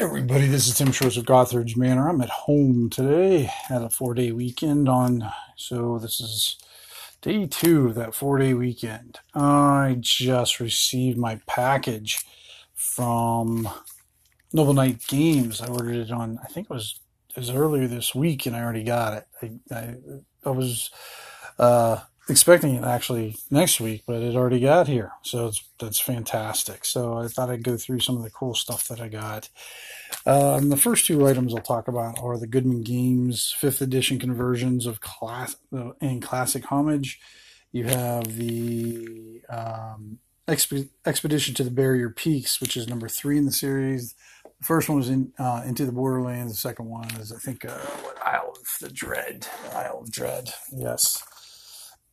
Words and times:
everybody, 0.00 0.46
this 0.46 0.68
is 0.68 0.78
Tim 0.78 0.92
Shores 0.92 1.16
of 1.16 1.24
Gothridge 1.24 1.76
Manor. 1.76 2.08
I'm 2.08 2.20
at 2.20 2.28
home 2.28 2.88
today. 2.88 3.50
Had 3.68 3.82
a 3.82 3.90
four 3.90 4.14
day 4.14 4.30
weekend 4.30 4.88
on, 4.88 5.28
so 5.56 5.98
this 5.98 6.20
is 6.20 6.56
day 7.20 7.48
two 7.48 7.88
of 7.88 7.96
that 7.96 8.14
four 8.14 8.38
day 8.38 8.54
weekend. 8.54 9.18
I 9.34 9.96
just 9.98 10.60
received 10.60 11.18
my 11.18 11.40
package 11.48 12.24
from 12.74 13.68
Noble 14.52 14.72
Knight 14.72 15.04
Games. 15.08 15.60
I 15.60 15.66
ordered 15.66 15.96
it 15.96 16.12
on, 16.12 16.38
I 16.44 16.46
think 16.46 16.68
it 16.70 16.74
was, 16.74 17.00
was 17.36 17.50
earlier 17.50 17.88
this 17.88 18.14
week, 18.14 18.46
and 18.46 18.54
I 18.54 18.62
already 18.62 18.84
got 18.84 19.14
it. 19.14 19.26
I, 19.42 19.74
I, 19.74 19.94
I 20.44 20.50
was 20.50 20.90
uh, 21.58 21.98
expecting 22.28 22.74
it 22.74 22.84
actually 22.84 23.36
next 23.50 23.80
week, 23.80 24.02
but 24.06 24.22
it 24.22 24.36
already 24.36 24.60
got 24.60 24.86
here. 24.86 25.12
So 25.22 25.50
that's 25.78 26.00
fantastic. 26.00 26.84
So 26.84 27.18
I 27.18 27.28
thought 27.28 27.50
I'd 27.50 27.64
go 27.64 27.76
through 27.76 28.00
some 28.00 28.16
of 28.16 28.22
the 28.22 28.30
cool 28.30 28.54
stuff 28.54 28.86
that 28.88 29.00
I 29.00 29.08
got. 29.08 29.48
Um, 30.26 30.68
the 30.68 30.76
first 30.76 31.06
two 31.06 31.26
items 31.26 31.54
I'll 31.54 31.62
talk 31.62 31.88
about 31.88 32.18
are 32.22 32.38
the 32.38 32.46
Goodman 32.46 32.82
Games 32.82 33.54
fifth 33.58 33.80
edition 33.80 34.18
conversions 34.18 34.86
of 34.86 35.00
class 35.00 35.56
and 36.00 36.22
classic 36.22 36.64
homage. 36.66 37.18
You 37.72 37.84
have 37.84 38.36
the 38.36 39.42
um, 39.48 40.18
Exp- 40.46 40.88
Expedition 41.04 41.54
to 41.54 41.64
the 41.64 41.70
Barrier 41.70 42.10
Peaks, 42.10 42.60
which 42.60 42.76
is 42.76 42.88
number 42.88 43.08
three 43.08 43.36
in 43.36 43.44
the 43.44 43.52
series. 43.52 44.14
The 44.60 44.64
first 44.64 44.88
one 44.88 44.98
was 44.98 45.10
in 45.10 45.32
uh, 45.38 45.62
Into 45.66 45.84
the 45.84 45.92
Borderlands. 45.92 46.52
The 46.52 46.58
second 46.58 46.86
one 46.86 47.08
is, 47.16 47.32
I 47.32 47.38
think, 47.38 47.64
uh, 47.64 47.76
what 47.76 48.18
Isle 48.26 48.54
of 48.56 48.66
the 48.80 48.90
Dread. 48.90 49.46
Isle 49.72 50.00
of 50.02 50.10
Dread. 50.10 50.50
Yes. 50.72 51.22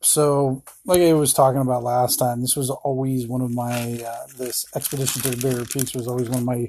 So, 0.00 0.62
like 0.84 1.00
I 1.00 1.12
was 1.14 1.32
talking 1.32 1.60
about 1.60 1.82
last 1.82 2.16
time, 2.16 2.40
this 2.40 2.56
was 2.56 2.70
always 2.70 3.26
one 3.26 3.40
of 3.40 3.50
my. 3.50 4.02
Uh, 4.02 4.26
this 4.36 4.64
Expedition 4.74 5.22
to 5.22 5.30
the 5.30 5.36
Barrier 5.36 5.64
Peaks 5.64 5.94
was 5.94 6.06
always 6.06 6.28
one 6.28 6.38
of 6.38 6.44
my 6.44 6.68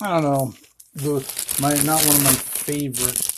I 0.00 0.20
don't 0.20 0.22
know, 0.22 0.54
the 0.94 1.58
my 1.60 1.74
not 1.82 2.04
one 2.06 2.16
of 2.16 2.24
my 2.24 2.30
favorite 2.30 3.32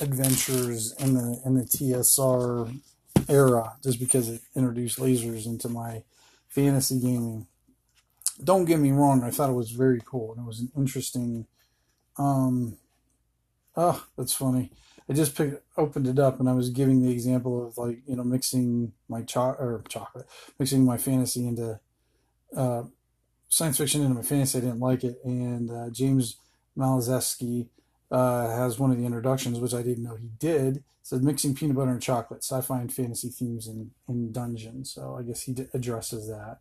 adventures 0.00 0.92
in 0.98 1.14
the 1.14 1.40
in 1.46 1.54
the 1.54 1.62
TSR 1.62 2.80
era, 3.28 3.76
just 3.84 4.00
because 4.00 4.28
it 4.28 4.40
introduced 4.56 4.98
lasers 4.98 5.46
into 5.46 5.68
my 5.68 6.02
fantasy 6.48 6.98
gaming. 6.98 7.46
Don't 8.42 8.64
get 8.64 8.80
me 8.80 8.90
wrong, 8.90 9.22
I 9.22 9.30
thought 9.30 9.50
it 9.50 9.54
was 9.54 9.70
very 9.70 10.02
cool 10.04 10.32
and 10.32 10.42
it 10.42 10.46
was 10.48 10.58
an 10.60 10.72
interesting. 10.76 11.46
Um, 12.18 12.76
oh, 13.76 14.04
that's 14.18 14.34
funny. 14.34 14.72
I 15.08 15.12
just 15.12 15.36
picked, 15.36 15.62
opened 15.76 16.06
it 16.06 16.18
up 16.18 16.40
and 16.40 16.48
I 16.48 16.52
was 16.52 16.70
giving 16.70 17.02
the 17.02 17.10
example 17.10 17.66
of 17.66 17.78
like 17.78 18.02
you 18.06 18.16
know 18.16 18.24
mixing 18.24 18.92
my 19.08 19.22
cho- 19.22 19.56
or 19.58 19.82
chocolate, 19.88 20.26
mixing 20.58 20.84
my 20.84 20.96
fantasy 20.96 21.46
into 21.46 21.80
uh, 22.56 22.84
science 23.48 23.78
fiction 23.78 24.02
into 24.02 24.14
my 24.14 24.22
fantasy. 24.22 24.58
I 24.58 24.60
didn't 24.62 24.80
like 24.80 25.04
it, 25.04 25.18
and 25.24 25.70
uh, 25.70 25.90
James 25.90 26.36
Maliszewski 26.76 27.68
uh, 28.10 28.48
has 28.48 28.78
one 28.78 28.90
of 28.90 28.98
the 28.98 29.06
introductions, 29.06 29.58
which 29.58 29.74
I 29.74 29.82
didn't 29.82 30.04
know 30.04 30.16
he 30.16 30.30
did. 30.38 30.84
Said 31.04 31.24
mixing 31.24 31.54
peanut 31.54 31.76
butter 31.76 31.90
and 31.90 32.00
chocolate, 32.00 32.44
sci-fi 32.44 32.80
and 32.80 32.92
fantasy 32.92 33.28
themes 33.28 33.66
in 33.66 33.90
in 34.08 34.30
dungeon. 34.32 34.84
So 34.84 35.16
I 35.18 35.22
guess 35.22 35.42
he 35.42 35.52
d- 35.52 35.66
addresses 35.74 36.28
that. 36.28 36.60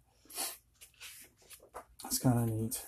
That's 2.02 2.18
kind 2.18 2.40
of 2.40 2.50
neat. 2.50 2.82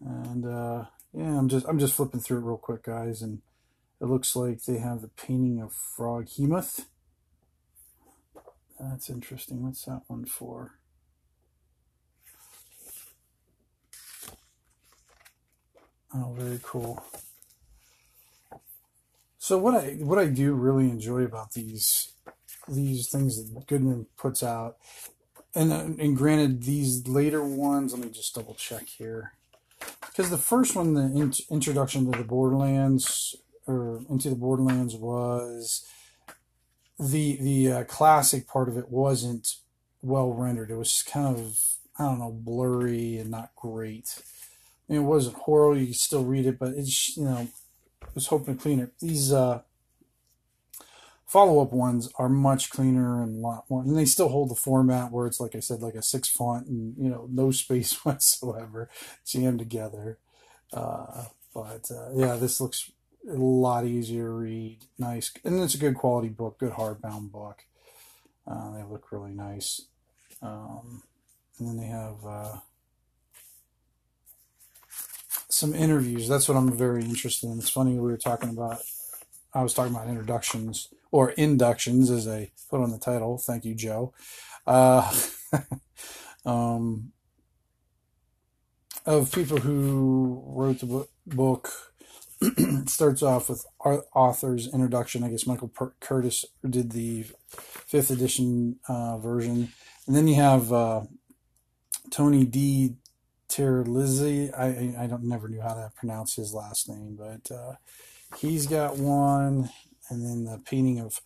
And 0.00 0.46
uh, 0.46 0.84
yeah, 1.12 1.38
I'm 1.38 1.48
just 1.48 1.66
I'm 1.66 1.78
just 1.78 1.94
flipping 1.94 2.20
through 2.20 2.38
it 2.38 2.44
real 2.44 2.56
quick, 2.56 2.84
guys, 2.84 3.20
and 3.20 3.42
it 4.02 4.06
looks 4.06 4.34
like 4.34 4.64
they 4.64 4.78
have 4.78 5.00
the 5.00 5.08
painting 5.08 5.60
of 5.62 5.72
Froghemoth. 5.72 6.86
That's 8.80 9.08
interesting. 9.08 9.62
What's 9.62 9.84
that 9.84 10.02
one 10.08 10.24
for? 10.24 10.72
Oh, 16.12 16.34
very 16.36 16.58
cool. 16.64 17.02
So 19.38 19.56
what 19.56 19.74
I 19.74 19.90
what 20.00 20.18
I 20.18 20.26
do 20.26 20.52
really 20.54 20.90
enjoy 20.90 21.22
about 21.22 21.52
these 21.52 22.12
these 22.68 23.08
things 23.08 23.36
that 23.36 23.66
Goodman 23.66 24.06
puts 24.16 24.42
out, 24.42 24.78
and 25.54 25.72
and 25.72 26.16
granted 26.16 26.64
these 26.64 27.06
later 27.06 27.44
ones, 27.44 27.92
let 27.94 28.04
me 28.04 28.10
just 28.10 28.34
double 28.34 28.54
check 28.54 28.88
here, 28.88 29.34
because 30.06 30.28
the 30.28 30.38
first 30.38 30.74
one, 30.74 30.94
the 30.94 31.02
in, 31.02 31.32
introduction 31.50 32.10
to 32.10 32.18
the 32.18 32.24
Borderlands 32.24 33.36
or 33.66 34.02
into 34.10 34.28
the 34.28 34.36
Borderlands 34.36 34.94
was 34.94 35.86
the 36.98 37.36
the 37.36 37.72
uh, 37.72 37.84
classic 37.84 38.46
part 38.46 38.68
of 38.68 38.76
it 38.76 38.90
wasn't 38.90 39.56
well 40.02 40.32
rendered. 40.32 40.70
It 40.70 40.76
was 40.76 41.02
kind 41.02 41.36
of 41.36 41.58
I 41.98 42.04
don't 42.04 42.18
know 42.18 42.32
blurry 42.32 43.18
and 43.18 43.30
not 43.30 43.50
great 43.56 44.22
I 44.88 44.92
mean, 44.92 45.02
it 45.02 45.06
wasn't 45.06 45.36
horrible. 45.36 45.80
You 45.80 45.86
could 45.88 45.96
still 45.96 46.24
read 46.24 46.46
it, 46.46 46.58
but 46.58 46.74
it's 46.74 47.16
you 47.16 47.24
know, 47.24 47.48
I 48.02 48.08
was 48.14 48.26
hoping 48.26 48.56
to 48.56 48.62
clean 48.62 48.80
it. 48.80 48.92
These 49.00 49.32
uh, 49.32 49.62
follow 51.26 51.62
up 51.62 51.72
ones 51.72 52.10
are 52.18 52.28
much 52.28 52.70
cleaner 52.70 53.22
and 53.22 53.38
a 53.38 53.46
lot 53.46 53.64
more, 53.70 53.82
and 53.82 53.96
they 53.96 54.04
still 54.04 54.28
hold 54.28 54.50
the 54.50 54.54
format 54.54 55.12
where 55.12 55.26
it's 55.26 55.40
like 55.40 55.54
I 55.54 55.60
said, 55.60 55.80
like 55.80 55.94
a 55.94 56.02
six 56.02 56.28
font 56.28 56.66
and 56.66 56.94
you 56.98 57.08
know, 57.08 57.28
no 57.30 57.50
space 57.52 58.04
whatsoever, 58.04 58.90
jammed 59.24 59.60
together. 59.60 60.18
Uh, 60.72 61.24
but 61.54 61.90
uh, 61.90 62.10
yeah, 62.14 62.36
this 62.36 62.60
looks 62.60 62.90
a 63.28 63.34
lot 63.34 63.84
easier 63.86 64.24
to 64.24 64.30
read. 64.30 64.78
Nice, 64.98 65.32
and 65.44 65.60
it's 65.60 65.74
a 65.74 65.78
good 65.78 65.94
quality 65.94 66.28
book, 66.28 66.58
good 66.58 66.72
hardbound 66.72 67.30
book. 67.30 67.64
Uh, 68.46 68.72
they 68.76 68.82
look 68.82 69.12
really 69.12 69.32
nice. 69.32 69.82
Um, 70.40 71.02
and 71.58 71.68
then 71.68 71.76
they 71.76 71.86
have 71.86 72.16
uh, 72.26 72.56
some 75.48 75.74
interviews. 75.74 76.28
That's 76.28 76.48
what 76.48 76.56
I'm 76.56 76.76
very 76.76 77.04
interested 77.04 77.48
in. 77.48 77.58
It's 77.58 77.70
funny 77.70 77.92
we 77.92 78.00
were 78.00 78.16
talking 78.16 78.50
about. 78.50 78.80
I 79.54 79.62
was 79.62 79.74
talking 79.74 79.94
about 79.94 80.08
introductions 80.08 80.88
or 81.10 81.30
inductions, 81.32 82.10
as 82.10 82.26
I 82.26 82.50
put 82.70 82.80
on 82.80 82.90
the 82.90 82.98
title. 82.98 83.38
Thank 83.38 83.64
you, 83.64 83.74
Joe. 83.74 84.14
Uh, 84.66 85.12
um, 86.46 87.12
of 89.04 89.32
people 89.32 89.58
who 89.58 90.42
wrote 90.46 90.80
the 90.80 91.06
book. 91.26 91.91
It 92.42 92.88
starts 92.88 93.22
off 93.22 93.48
with 93.48 93.64
author's 93.80 94.72
introduction. 94.72 95.22
I 95.22 95.30
guess 95.30 95.46
Michael 95.46 95.72
Curtis 96.00 96.44
did 96.68 96.90
the 96.92 97.26
fifth 97.48 98.10
edition 98.10 98.80
uh, 98.88 99.18
version, 99.18 99.72
and 100.06 100.16
then 100.16 100.26
you 100.26 100.34
have 100.34 100.72
uh, 100.72 101.02
Tony 102.10 102.44
D. 102.44 102.96
Terlizzi. 103.48 104.50
I 104.58 105.04
I 105.04 105.06
don't 105.06 105.24
never 105.24 105.48
knew 105.48 105.60
how 105.60 105.74
to 105.74 105.92
pronounce 105.94 106.34
his 106.34 106.54
last 106.54 106.88
name, 106.88 107.16
but 107.18 107.54
uh, 107.54 107.74
he's 108.38 108.66
got 108.66 108.96
one, 108.96 109.70
and 110.08 110.24
then 110.24 110.44
the 110.44 110.58
painting 110.64 110.98
of 111.00 111.20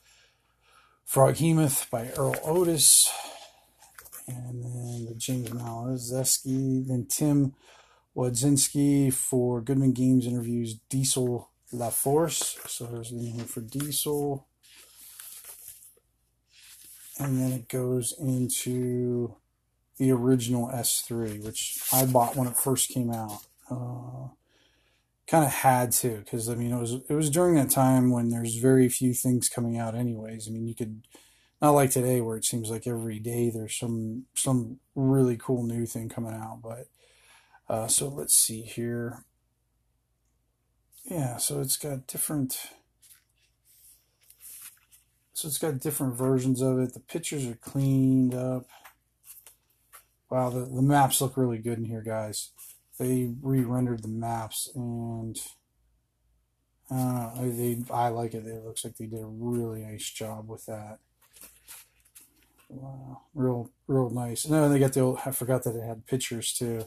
Froghemoth 1.09 1.89
by 1.89 2.07
Erol 2.07 2.37
Otus, 2.45 3.09
and 4.27 4.65
then 4.65 5.07
the 5.09 5.15
James 5.15 5.51
Maliszewski, 5.51 6.87
then 6.87 7.07
Tim 7.09 7.55
Wadzinski 8.17 9.13
for 9.13 9.61
Goodman 9.61 9.93
Games 9.93 10.27
interviews 10.27 10.77
Diesel 10.89 11.51
LaForce. 11.73 12.69
So 12.69 12.87
there's 12.87 13.11
the 13.11 13.17
name 13.17 13.45
for 13.45 13.61
Diesel. 13.61 14.47
And 17.19 17.41
then 17.41 17.53
it 17.53 17.69
goes 17.69 18.15
into 18.19 19.37
the 19.99 20.11
original 20.13 20.69
S3, 20.69 21.45
which 21.45 21.79
I 21.93 22.07
bought 22.07 22.37
when 22.37 22.49
it 22.49 22.57
first 22.57 22.89
came 22.89 23.11
out. 23.11 23.45
Uh, 23.71 24.29
kind 25.27 25.45
of 25.45 25.51
had 25.51 25.91
to 25.91 26.19
because 26.19 26.49
I 26.49 26.55
mean 26.55 26.73
it 26.73 26.79
was 26.79 26.93
it 27.09 27.15
was 27.15 27.31
during 27.31 27.57
that 27.57 27.71
time 27.71 28.11
when 28.11 28.31
there's 28.31 28.57
very 28.57 28.89
few 28.89 29.13
things 29.13 29.49
coming 29.49 29.77
out 29.77 29.95
anyways. 29.95 30.49
I 30.49 30.53
mean 30.53 30.69
you 30.69 30.75
could 30.75 31.07
not 31.61 31.71
like 31.71 31.91
today 31.91 32.21
where 32.21 32.37
it 32.37 32.45
seems 32.45 32.71
like 32.71 32.87
every 32.87 33.19
day 33.19 33.51
there's 33.51 33.77
some 33.77 34.27
some 34.35 34.79
really 34.95 35.37
cool 35.37 35.65
new 35.65 35.85
thing 35.85 36.09
coming 36.09 36.35
out. 36.35 36.61
But 36.63 36.87
uh, 37.69 37.87
so 37.89 38.09
let's 38.09 38.35
see 38.35 38.63
here. 38.63 39.25
Yeah, 41.05 41.37
so 41.37 41.61
it's 41.61 41.77
got 41.77 42.07
different. 42.07 42.59
So 45.33 45.49
it's 45.49 45.59
got 45.59 45.81
different 45.81 46.17
versions 46.17 46.61
of 46.63 46.79
it. 46.79 46.95
The 46.95 47.01
pictures 47.01 47.47
are 47.47 47.55
cleaned 47.55 48.35
up. 48.35 48.67
Wow, 50.31 50.51
the, 50.51 50.61
the 50.61 50.83
maps 50.83 51.21
look 51.21 51.37
really 51.37 51.59
good 51.59 51.79
in 51.79 51.85
here, 51.85 52.03
guys. 52.03 52.51
They 52.99 53.31
re-rendered 53.43 54.03
the 54.03 54.09
maps, 54.09 54.71
and 54.75 55.39
uh, 56.91 57.31
they 57.43 57.83
I 57.93 58.09
like 58.09 58.35
it. 58.35 58.47
It 58.47 58.65
looks 58.65 58.85
like 58.85 58.97
they 58.97 59.07
did 59.07 59.21
a 59.21 59.27
really 59.27 59.83
nice 59.83 60.11
job 60.11 60.49
with 60.49 60.67
that. 60.67 60.99
Wow, 62.69 63.23
real 63.35 63.71
real 63.87 64.11
nice. 64.11 64.45
Then 64.45 64.73
they 64.73 64.79
got 64.79 64.95
the 64.95 65.01
old. 65.01 65.21
I 65.25 65.31
forgot 65.31 65.63
that 65.65 65.73
they 65.73 65.87
had 65.87 66.07
pictures 66.07 66.53
too, 66.53 66.87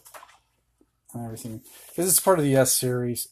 and 1.14 1.26
everything 1.26 1.62
because 1.90 2.08
it's 2.10 2.20
part 2.20 2.40
of 2.40 2.46
the 2.46 2.56
S 2.56 2.74
series. 2.74 3.30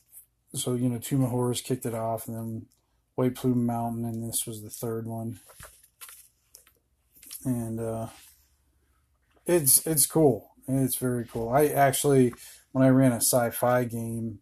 So 0.53 0.75
you 0.75 0.89
know, 0.89 0.97
Tomb 0.97 1.23
of 1.23 1.29
Horrors 1.29 1.61
kicked 1.61 1.85
it 1.85 1.93
off, 1.93 2.27
and 2.27 2.35
then 2.35 2.65
White 3.15 3.35
Plume 3.35 3.65
Mountain, 3.65 4.05
and 4.05 4.27
this 4.27 4.45
was 4.45 4.63
the 4.63 4.69
third 4.69 5.07
one. 5.07 5.39
And 7.45 7.79
uh, 7.79 8.07
it's 9.45 9.85
it's 9.85 10.05
cool. 10.05 10.51
It's 10.67 10.97
very 10.97 11.25
cool. 11.25 11.49
I 11.49 11.67
actually, 11.67 12.33
when 12.71 12.83
I 12.85 12.89
ran 12.89 13.13
a 13.13 13.21
sci-fi 13.21 13.85
game, 13.85 14.39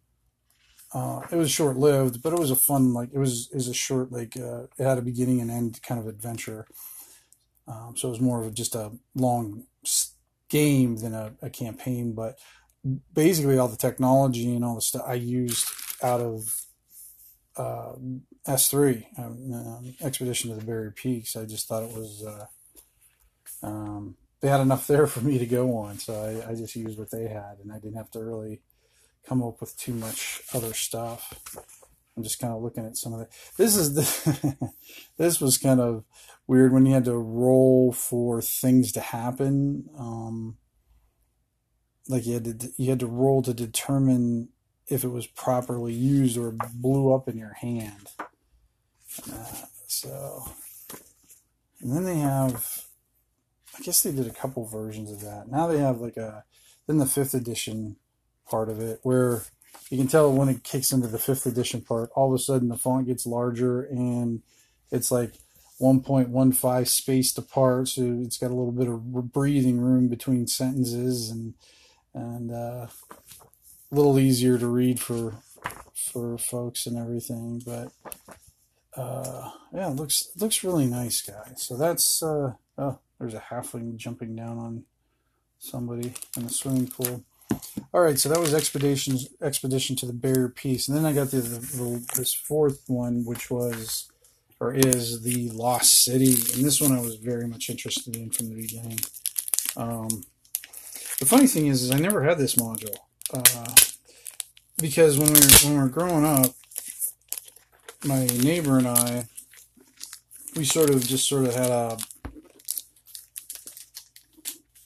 uh, 0.92 1.20
it 1.30 1.36
was 1.36 1.50
short 1.50 1.76
lived, 1.76 2.22
but 2.22 2.32
it 2.32 2.38
was 2.38 2.50
a 2.50 2.56
fun 2.56 2.92
like 2.92 3.10
it 3.12 3.18
was 3.18 3.48
is 3.52 3.68
a 3.68 3.74
short 3.74 4.12
like 4.12 4.36
uh, 4.36 4.64
it 4.78 4.84
had 4.84 4.98
a 4.98 5.02
beginning 5.02 5.40
and 5.40 5.50
end 5.50 5.80
kind 5.82 6.00
of 6.00 6.06
adventure. 6.06 6.66
Um, 7.68 7.94
so 7.96 8.08
it 8.08 8.12
was 8.12 8.20
more 8.20 8.42
of 8.42 8.54
just 8.54 8.74
a 8.74 8.92
long 9.14 9.64
game 10.48 10.96
than 10.96 11.14
a, 11.14 11.32
a, 11.42 11.50
campaign. 11.50 12.12
But 12.12 12.38
basically, 13.12 13.58
all 13.58 13.68
the 13.68 13.76
technology 13.76 14.54
and 14.54 14.64
all 14.64 14.74
the 14.74 14.80
stuff 14.80 15.02
I 15.06 15.14
used 15.14 15.68
out 16.02 16.20
of 16.20 16.62
uh, 17.56 17.94
S3 18.46 19.04
um, 19.18 19.52
um, 19.52 19.94
Expedition 20.02 20.50
to 20.50 20.56
the 20.56 20.64
Barrier 20.64 20.90
Peaks. 20.90 21.36
I 21.36 21.44
just 21.44 21.68
thought 21.68 21.82
it 21.82 21.96
was 21.96 22.24
uh, 22.24 22.46
um, 23.66 24.16
they 24.40 24.48
had 24.48 24.60
enough 24.60 24.86
there 24.86 25.06
for 25.06 25.20
me 25.20 25.38
to 25.38 25.46
go 25.46 25.76
on, 25.76 25.98
so 25.98 26.14
I, 26.14 26.50
I 26.50 26.54
just 26.54 26.76
used 26.76 26.98
what 26.98 27.10
they 27.10 27.28
had, 27.28 27.58
and 27.62 27.72
I 27.72 27.78
didn't 27.78 27.96
have 27.96 28.10
to 28.12 28.20
really 28.22 28.60
come 29.26 29.42
up 29.42 29.60
with 29.60 29.76
too 29.76 29.94
much 29.94 30.42
other 30.54 30.72
stuff. 30.72 31.34
I'm 32.16 32.22
just 32.22 32.38
kind 32.38 32.52
of 32.52 32.62
looking 32.62 32.86
at 32.86 32.96
some 32.96 33.12
of 33.12 33.20
it. 33.20 33.30
This 33.56 33.76
is 33.76 33.94
the 33.94 34.70
this 35.18 35.40
was 35.40 35.58
kind 35.58 35.80
of 35.80 36.04
weird 36.46 36.72
when 36.72 36.86
you 36.86 36.94
had 36.94 37.04
to 37.06 37.16
roll 37.16 37.92
for 37.92 38.40
things 38.40 38.92
to 38.92 39.00
happen. 39.00 39.88
Um, 39.98 40.56
like 42.08 42.26
you 42.26 42.34
had 42.34 42.60
to 42.60 42.72
you 42.76 42.90
had 42.90 43.00
to 43.00 43.06
roll 43.06 43.42
to 43.42 43.54
determine 43.54 44.48
if 44.88 45.04
it 45.04 45.08
was 45.08 45.26
properly 45.26 45.92
used 45.92 46.38
or 46.38 46.54
blew 46.74 47.12
up 47.12 47.28
in 47.28 47.36
your 47.36 47.54
hand. 47.54 48.10
Uh, 49.32 49.66
so, 49.86 50.44
and 51.80 51.92
then 51.92 52.04
they 52.04 52.16
have, 52.16 52.84
I 53.76 53.82
guess 53.82 54.02
they 54.02 54.12
did 54.12 54.26
a 54.26 54.32
couple 54.32 54.64
versions 54.66 55.10
of 55.10 55.20
that. 55.22 55.48
Now 55.50 55.66
they 55.66 55.78
have 55.78 56.00
like 56.00 56.16
a, 56.16 56.44
then 56.86 56.98
the 56.98 57.06
fifth 57.06 57.34
edition 57.34 57.96
part 58.48 58.68
of 58.68 58.80
it 58.80 59.00
where 59.02 59.42
you 59.90 59.98
can 59.98 60.06
tell 60.06 60.32
when 60.32 60.48
it 60.48 60.62
kicks 60.62 60.92
into 60.92 61.08
the 61.08 61.18
fifth 61.18 61.46
edition 61.46 61.80
part, 61.80 62.10
all 62.14 62.32
of 62.32 62.38
a 62.38 62.42
sudden 62.42 62.68
the 62.68 62.76
font 62.76 63.06
gets 63.08 63.26
larger 63.26 63.82
and 63.82 64.42
it's 64.92 65.10
like 65.10 65.34
1.15 65.80 66.86
spaced 66.86 67.38
apart. 67.38 67.88
So 67.88 68.20
it's 68.22 68.38
got 68.38 68.52
a 68.52 68.54
little 68.54 68.72
bit 68.72 68.88
of 68.88 69.32
breathing 69.32 69.80
room 69.80 70.06
between 70.08 70.46
sentences 70.46 71.28
and, 71.28 71.54
and, 72.16 72.50
uh, 72.50 72.86
a 73.92 73.94
little 73.94 74.18
easier 74.18 74.58
to 74.58 74.66
read 74.66 74.98
for, 74.98 75.34
for 75.94 76.38
folks 76.38 76.86
and 76.86 76.98
everything. 76.98 77.62
But, 77.64 77.92
uh, 78.96 79.50
yeah, 79.72 79.88
looks, 79.88 80.30
looks 80.36 80.64
really 80.64 80.86
nice, 80.86 81.20
guys. 81.22 81.62
So 81.62 81.76
that's, 81.76 82.22
uh, 82.22 82.54
oh, 82.78 82.98
there's 83.18 83.34
a 83.34 83.40
halfling 83.50 83.96
jumping 83.96 84.34
down 84.34 84.58
on 84.58 84.84
somebody 85.58 86.14
in 86.36 86.44
the 86.44 86.52
swimming 86.52 86.88
pool. 86.88 87.24
All 87.94 88.00
right, 88.00 88.18
so 88.18 88.28
that 88.28 88.40
was 88.40 88.52
expedition 88.52 89.18
expedition 89.40 89.96
to 89.96 90.06
the 90.06 90.12
Barrier 90.12 90.48
Peaks, 90.48 90.88
and 90.88 90.96
then 90.96 91.06
I 91.06 91.12
got 91.12 91.30
the, 91.30 91.38
the, 91.38 91.58
the, 91.58 92.06
this 92.16 92.34
fourth 92.34 92.82
one, 92.88 93.24
which 93.24 93.50
was 93.50 94.10
or 94.58 94.74
is 94.74 95.22
the 95.22 95.50
Lost 95.50 96.04
City, 96.04 96.32
and 96.54 96.64
this 96.64 96.80
one 96.80 96.92
I 96.92 97.00
was 97.00 97.16
very 97.16 97.46
much 97.46 97.70
interested 97.70 98.16
in 98.16 98.30
from 98.30 98.48
the 98.48 98.56
beginning. 98.56 98.98
Um, 99.76 100.24
the 101.20 101.26
funny 101.26 101.46
thing 101.46 101.66
is, 101.66 101.82
is 101.82 101.90
I 101.90 101.98
never 101.98 102.22
had 102.22 102.38
this 102.38 102.56
module 102.56 102.96
uh, 103.32 103.74
because 104.78 105.18
when 105.18 105.28
we 105.28 105.40
were 105.40 105.46
when 105.64 105.72
we 105.74 105.78
were 105.78 105.88
growing 105.88 106.24
up, 106.24 106.52
my 108.04 108.26
neighbor 108.26 108.78
and 108.78 108.86
I, 108.86 109.26
we 110.56 110.64
sort 110.64 110.90
of 110.90 111.06
just 111.06 111.28
sort 111.28 111.46
of 111.46 111.54
had 111.54 111.70
a 111.70 111.98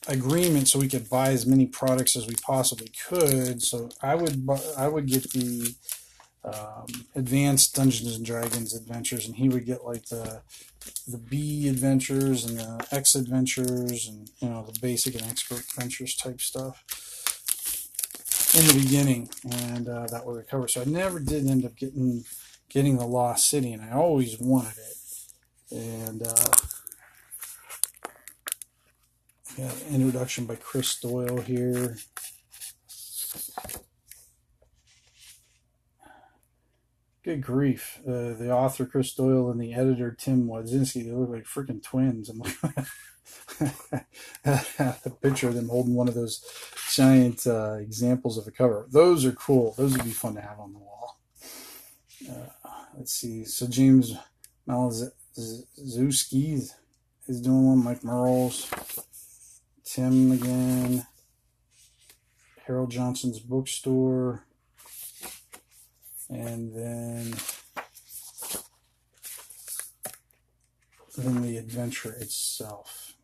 agreement 0.07 0.67
so 0.67 0.79
we 0.79 0.87
could 0.87 1.09
buy 1.09 1.29
as 1.29 1.45
many 1.45 1.65
products 1.65 2.15
as 2.15 2.27
we 2.27 2.35
possibly 2.35 2.91
could. 3.07 3.61
So 3.61 3.89
I 4.01 4.15
would 4.15 4.47
I 4.77 4.87
would 4.87 5.07
get 5.07 5.31
the 5.31 5.75
um, 6.43 6.87
advanced 7.15 7.75
Dungeons 7.75 8.15
and 8.15 8.25
Dragons 8.25 8.73
adventures, 8.75 9.27
and 9.27 9.35
he 9.35 9.49
would 9.49 9.65
get 9.65 9.85
like 9.85 10.05
the 10.05 10.41
the 11.07 11.17
B 11.17 11.67
adventures 11.67 12.45
and 12.45 12.57
the 12.57 12.87
X 12.91 13.15
adventures, 13.15 14.07
and 14.07 14.29
you 14.39 14.49
know 14.49 14.63
the 14.63 14.79
basic 14.79 15.15
and 15.15 15.23
expert 15.29 15.59
adventures 15.59 16.15
type 16.15 16.41
stuff 16.41 16.83
in 18.55 18.65
the 18.67 18.83
beginning, 18.83 19.29
and 19.49 19.87
uh, 19.87 20.07
that 20.07 20.25
would 20.25 20.37
recover. 20.37 20.67
So 20.67 20.81
I 20.81 20.85
never 20.85 21.19
did 21.19 21.47
end 21.47 21.65
up 21.65 21.75
getting 21.75 22.23
getting 22.69 22.97
the 22.97 23.05
Lost 23.05 23.49
City, 23.49 23.71
and 23.73 23.83
I 23.83 23.91
always 23.91 24.39
wanted 24.39 24.77
it, 24.77 25.77
and. 25.77 26.23
Uh, 26.23 26.53
Got 29.57 29.75
introduction 29.91 30.45
by 30.45 30.55
Chris 30.55 30.97
Doyle 30.97 31.41
here. 31.41 31.97
Good 37.23 37.43
grief. 37.43 37.99
Uh, 38.07 38.33
the 38.33 38.51
author, 38.51 38.85
Chris 38.85 39.13
Doyle, 39.13 39.51
and 39.51 39.61
the 39.61 39.73
editor, 39.73 40.11
Tim 40.11 40.47
Wadzinski, 40.47 41.05
they 41.05 41.11
look 41.11 41.29
like 41.29 41.43
freaking 41.43 41.83
twins. 41.83 42.29
I'm 42.29 42.39
like, 42.39 42.57
a 44.45 45.09
picture 45.21 45.47
of 45.47 45.53
them 45.53 45.69
holding 45.69 45.93
one 45.93 46.07
of 46.07 46.15
those 46.15 46.43
giant 46.93 47.45
uh, 47.45 47.73
examples 47.73 48.39
of 48.39 48.47
a 48.47 48.51
cover. 48.51 48.87
Those 48.91 49.23
are 49.23 49.33
cool. 49.33 49.75
Those 49.77 49.93
would 49.93 50.03
be 50.03 50.11
fun 50.11 50.33
to 50.35 50.41
have 50.41 50.59
on 50.59 50.73
the 50.73 50.79
wall. 50.79 51.19
Uh, 52.27 52.49
let's 52.97 53.13
see. 53.13 53.45
So 53.45 53.67
James 53.67 54.15
Maliszewski 54.67 56.71
is 57.27 57.41
doing 57.41 57.67
one. 57.67 57.83
Mike 57.83 58.03
Mearls. 58.03 58.67
Tim 59.83 60.31
again. 60.31 61.05
Harold 62.65 62.89
Johnson's 62.89 63.39
bookstore. 63.39 64.47
And 66.31 66.73
then 66.73 67.35
then 71.17 71.41
the 71.41 71.57
adventure 71.57 72.13
itself. 72.13 73.17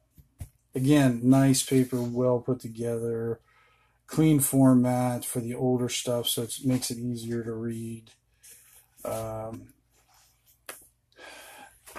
Again, 0.75 1.21
nice 1.23 1.63
paper, 1.63 2.01
well 2.01 2.39
put 2.39 2.59
together, 2.59 3.39
clean 4.07 4.39
format 4.39 5.25
for 5.25 5.39
the 5.39 5.55
older 5.55 5.89
stuff, 5.89 6.27
so 6.27 6.43
it 6.43 6.53
makes 6.65 6.91
it 6.91 6.99
easier 6.99 7.43
to 7.43 7.53
read. 7.53 8.11
Um, 9.05 9.69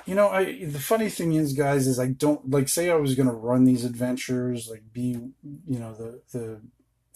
you 0.05 0.15
know, 0.15 0.29
I 0.29 0.65
the 0.65 0.79
funny 0.79 1.09
thing 1.09 1.33
is, 1.33 1.55
guys, 1.55 1.87
is 1.87 1.99
I 1.99 2.09
don't 2.09 2.51
like 2.51 2.69
say 2.69 2.91
I 2.91 2.97
was 2.97 3.15
going 3.15 3.29
to 3.29 3.35
run 3.35 3.65
these 3.65 3.85
adventures, 3.85 4.69
like 4.69 4.93
be, 4.93 5.19
you 5.67 5.79
know, 5.79 5.95
the 5.95 6.21
the 6.33 6.61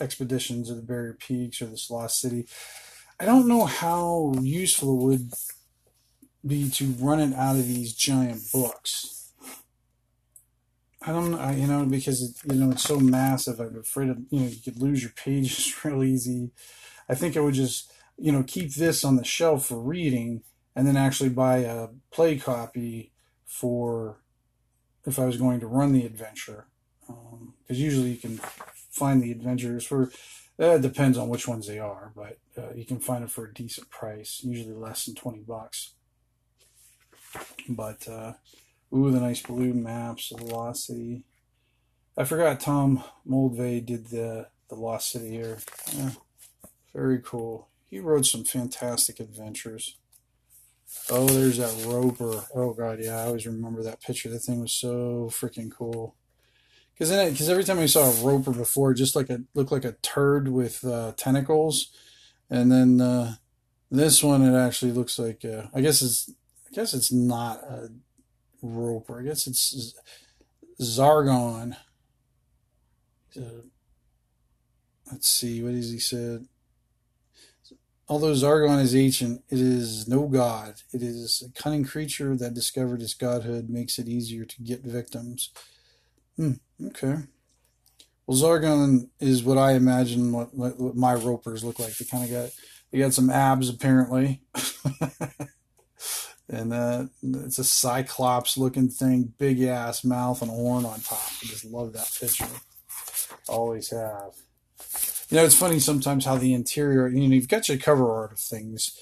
expeditions 0.01 0.69
of 0.69 0.77
the 0.77 0.83
Barrier 0.83 1.15
Peaks 1.19 1.63
or 1.63 1.67
this 1.67 1.91
Lost 1.91 2.21
City. 2.21 2.47
I 3.23 3.25
don't 3.25 3.47
know 3.47 3.67
how 3.67 4.35
useful 4.41 4.99
it 4.99 5.05
would 5.05 5.33
be 6.45 6.69
to 6.71 6.87
run 6.99 7.21
it 7.21 7.33
out 7.37 7.55
of 7.55 7.69
these 7.69 7.95
giant 7.95 8.51
books. 8.53 9.31
I 11.01 11.13
don't 11.13 11.31
know, 11.31 11.51
you 11.51 11.69
know, 11.69 11.87
because 11.87 12.21
it, 12.21 12.53
you 12.53 12.59
know 12.59 12.73
it's 12.73 12.83
so 12.83 12.99
massive. 12.99 13.61
I'm 13.61 13.79
afraid 13.79 14.09
of 14.09 14.19
you 14.31 14.41
know 14.41 14.49
you 14.49 14.61
could 14.61 14.83
lose 14.83 15.05
your 15.05 15.13
pages 15.17 15.73
real 15.85 16.03
easy. 16.03 16.51
I 17.09 17.15
think 17.15 17.37
I 17.37 17.41
would 17.41 17.55
just 17.55 17.93
you 18.19 18.33
know 18.33 18.43
keep 18.43 18.75
this 18.75 19.05
on 19.05 19.15
the 19.15 19.25
shelf 19.25 19.67
for 19.67 19.79
reading 19.79 20.43
and 20.75 20.85
then 20.85 20.97
actually 20.97 21.31
buy 21.31 21.59
a 21.59 21.91
play 22.11 22.37
copy 22.39 23.13
for 23.47 24.19
if 25.07 25.21
I 25.21 25.27
was 25.27 25.37
going 25.37 25.61
to 25.61 25.69
run 25.69 25.93
the 25.93 26.05
adventure. 26.05 26.67
Because 27.07 27.15
um, 27.35 27.55
usually 27.69 28.11
you 28.11 28.17
can 28.17 28.41
find 28.91 29.23
the 29.23 29.31
adventures 29.31 29.85
for, 29.85 30.11
uh, 30.59 30.79
depends 30.79 31.19
on 31.19 31.29
which 31.29 31.49
ones 31.49 31.67
they 31.67 31.79
are, 31.79 32.13
but 32.15 32.39
uh, 32.57 32.73
you 32.75 32.85
can 32.85 33.01
find 33.01 33.23
them 33.23 33.29
for 33.29 33.47
a 33.47 33.55
decent 33.55 33.91
price, 33.91 34.41
usually 34.43 34.75
less 34.75 35.05
than 35.05 35.15
20 35.15 35.41
bucks. 35.41 35.93
But, 37.69 38.07
uh, 38.09 38.35
ooh, 38.95 39.11
the 39.11 39.21
nice 39.21 39.43
blue 39.43 39.73
maps 39.73 40.31
of 40.31 40.39
the 40.39 40.55
Lost 40.55 40.87
City. 40.87 41.25
I 42.17 42.25
forgot 42.25 42.61
Tom 42.61 43.03
Moldvay 43.29 43.85
did 43.85 44.09
the, 44.09 44.49
the 44.69 44.75
Lost 44.75 45.11
City 45.11 45.31
here. 45.31 45.59
Yeah, 45.97 46.11
very 46.95 47.21
cool. 47.25 47.69
He 47.89 47.99
wrote 47.99 48.27
some 48.27 48.45
fantastic 48.45 49.21
adventures. 49.21 49.97
Oh, 51.11 51.27
there's 51.27 51.57
that 51.57 51.87
roper. 51.87 52.45
Oh 52.55 52.75
god, 52.75 52.99
yeah, 53.01 53.19
I 53.19 53.23
always 53.25 53.47
remember 53.47 53.83
that 53.83 54.03
picture. 54.03 54.29
That 54.29 54.41
thing 54.41 54.61
was 54.61 54.73
so 54.73 55.31
freaking 55.31 55.71
cool. 55.71 56.15
Because 56.95 57.11
because 57.31 57.49
every 57.49 57.65
time 57.65 57.79
I 57.79 57.87
saw 57.87 58.11
a 58.11 58.25
roper 58.25 58.53
before, 58.53 58.93
it 58.93 58.97
just 58.97 59.17
like 59.17 59.31
a 59.31 59.43
looked 59.55 59.73
like 59.73 59.85
a 59.85 59.97
turd 60.03 60.49
with 60.49 60.85
uh, 60.85 61.13
tentacles, 61.17 61.91
and 62.51 62.71
then 62.71 63.01
uh, 63.01 63.35
this 63.91 64.23
one 64.23 64.43
it 64.43 64.57
actually 64.57 64.93
looks 64.93 65.19
like. 65.19 65.45
Uh, 65.45 65.65
I 65.75 65.81
guess 65.81 66.03
it's 66.03 66.31
I 66.69 66.75
guess 66.75 66.95
it's 66.95 67.11
not 67.11 67.63
a 67.63 67.91
roper. 68.63 69.21
I 69.21 69.25
guess 69.25 69.47
it's 69.47 69.95
Zargon. 70.81 71.77
Let's 75.11 75.29
see, 75.29 75.63
what 75.63 75.75
has 75.75 75.91
he 75.91 75.99
said? 75.99 76.47
Although 78.09 78.33
Zargon 78.33 78.81
is 78.81 78.97
ancient, 78.97 79.43
it 79.49 79.59
is 79.59 80.09
no 80.09 80.27
god. 80.27 80.75
It 80.93 81.03
is 81.03 81.43
a 81.47 81.61
cunning 81.61 81.85
creature 81.85 82.35
that 82.37 82.55
discovered 82.55 83.01
its 83.03 83.15
godhood 83.15 83.71
makes 83.71 83.99
it 83.99 84.09
easier 84.09 84.45
to 84.45 84.63
get 84.63 84.83
victims. 84.83 85.51
Hmm, 86.37 86.53
okay. 86.89 87.17
Well, 88.27 88.39
Zargon 88.39 89.09
is 89.21 89.43
what 89.43 89.59
I 89.59 89.73
imagine 89.73 90.33
what, 90.33 90.55
what, 90.55 90.79
what 90.79 90.97
my 90.97 91.15
ropers 91.15 91.65
look 91.65 91.79
like. 91.79 91.97
They 91.97 92.05
kind 92.05 92.25
of 92.25 92.31
got 92.31 92.51
they 92.91 92.99
got 92.99 93.15
some 93.15 93.31
abs 93.31 93.69
apparently, 93.69 94.43
and 96.49 96.73
uh, 96.73 97.07
it's 97.23 97.59
a 97.59 97.65
cyclops 97.65 98.57
looking 98.57 98.89
thing, 98.89 99.33
big 99.39 99.63
ass 99.63 100.05
mouth 100.05 100.43
and 100.43 100.51
horn 100.51 100.85
on 100.85 101.01
top. 101.01 101.19
I 101.43 101.47
just 101.47 101.65
love 101.65 101.95
that 101.95 102.11
picture. 102.21 102.47
Always 103.49 103.91
have. 103.91 104.35
You 105.31 105.39
know, 105.39 105.45
it's 105.45 105.57
funny 105.57 105.79
sometimes 105.79 106.27
how 106.27 106.37
the 106.37 106.55
interior. 106.55 107.09
You 107.09 107.29
know, 107.29 107.35
you've 107.35 107.49
got 107.49 107.69
your 107.69 107.79
cover 107.79 108.13
art 108.13 108.33
of 108.33 108.39
things, 108.39 108.97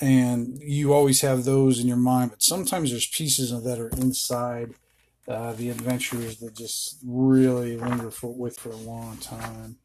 and 0.00 0.58
you 0.60 0.92
always 0.92 1.22
have 1.22 1.44
those 1.44 1.80
in 1.80 1.88
your 1.88 1.96
mind, 1.96 2.30
but 2.30 2.42
sometimes 2.42 2.90
there's 2.90 3.08
pieces 3.08 3.50
that 3.50 3.78
are 3.78 3.88
inside 3.88 4.74
uh, 5.28 5.52
the 5.52 5.70
adventures 5.70 6.38
that 6.38 6.54
just 6.54 6.98
really 7.04 7.76
linger 7.76 8.10
for, 8.10 8.32
with 8.32 8.58
for 8.58 8.70
a 8.70 8.76
long 8.76 9.16
time. 9.18 9.76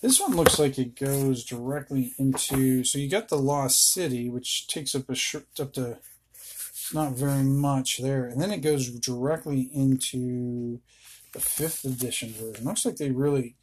This 0.00 0.20
one 0.20 0.36
looks 0.36 0.58
like 0.58 0.78
it 0.78 0.98
goes 0.98 1.44
directly 1.44 2.12
into. 2.18 2.84
So 2.84 2.98
you 2.98 3.08
got 3.08 3.28
the 3.28 3.36
Lost 3.36 3.92
City, 3.92 4.28
which 4.28 4.66
takes 4.66 4.94
up 4.94 5.08
a 5.08 5.14
short, 5.14 5.46
up 5.58 5.72
to 5.74 5.98
not 6.92 7.12
very 7.12 7.42
much 7.42 7.98
there, 7.98 8.26
and 8.26 8.40
then 8.40 8.50
it 8.50 8.60
goes 8.60 8.90
directly 8.90 9.70
into 9.72 10.80
the 11.32 11.40
fifth 11.40 11.84
edition 11.84 12.30
version. 12.30 12.64
Looks 12.64 12.84
like 12.84 12.96
they 12.96 13.10
really 13.10 13.56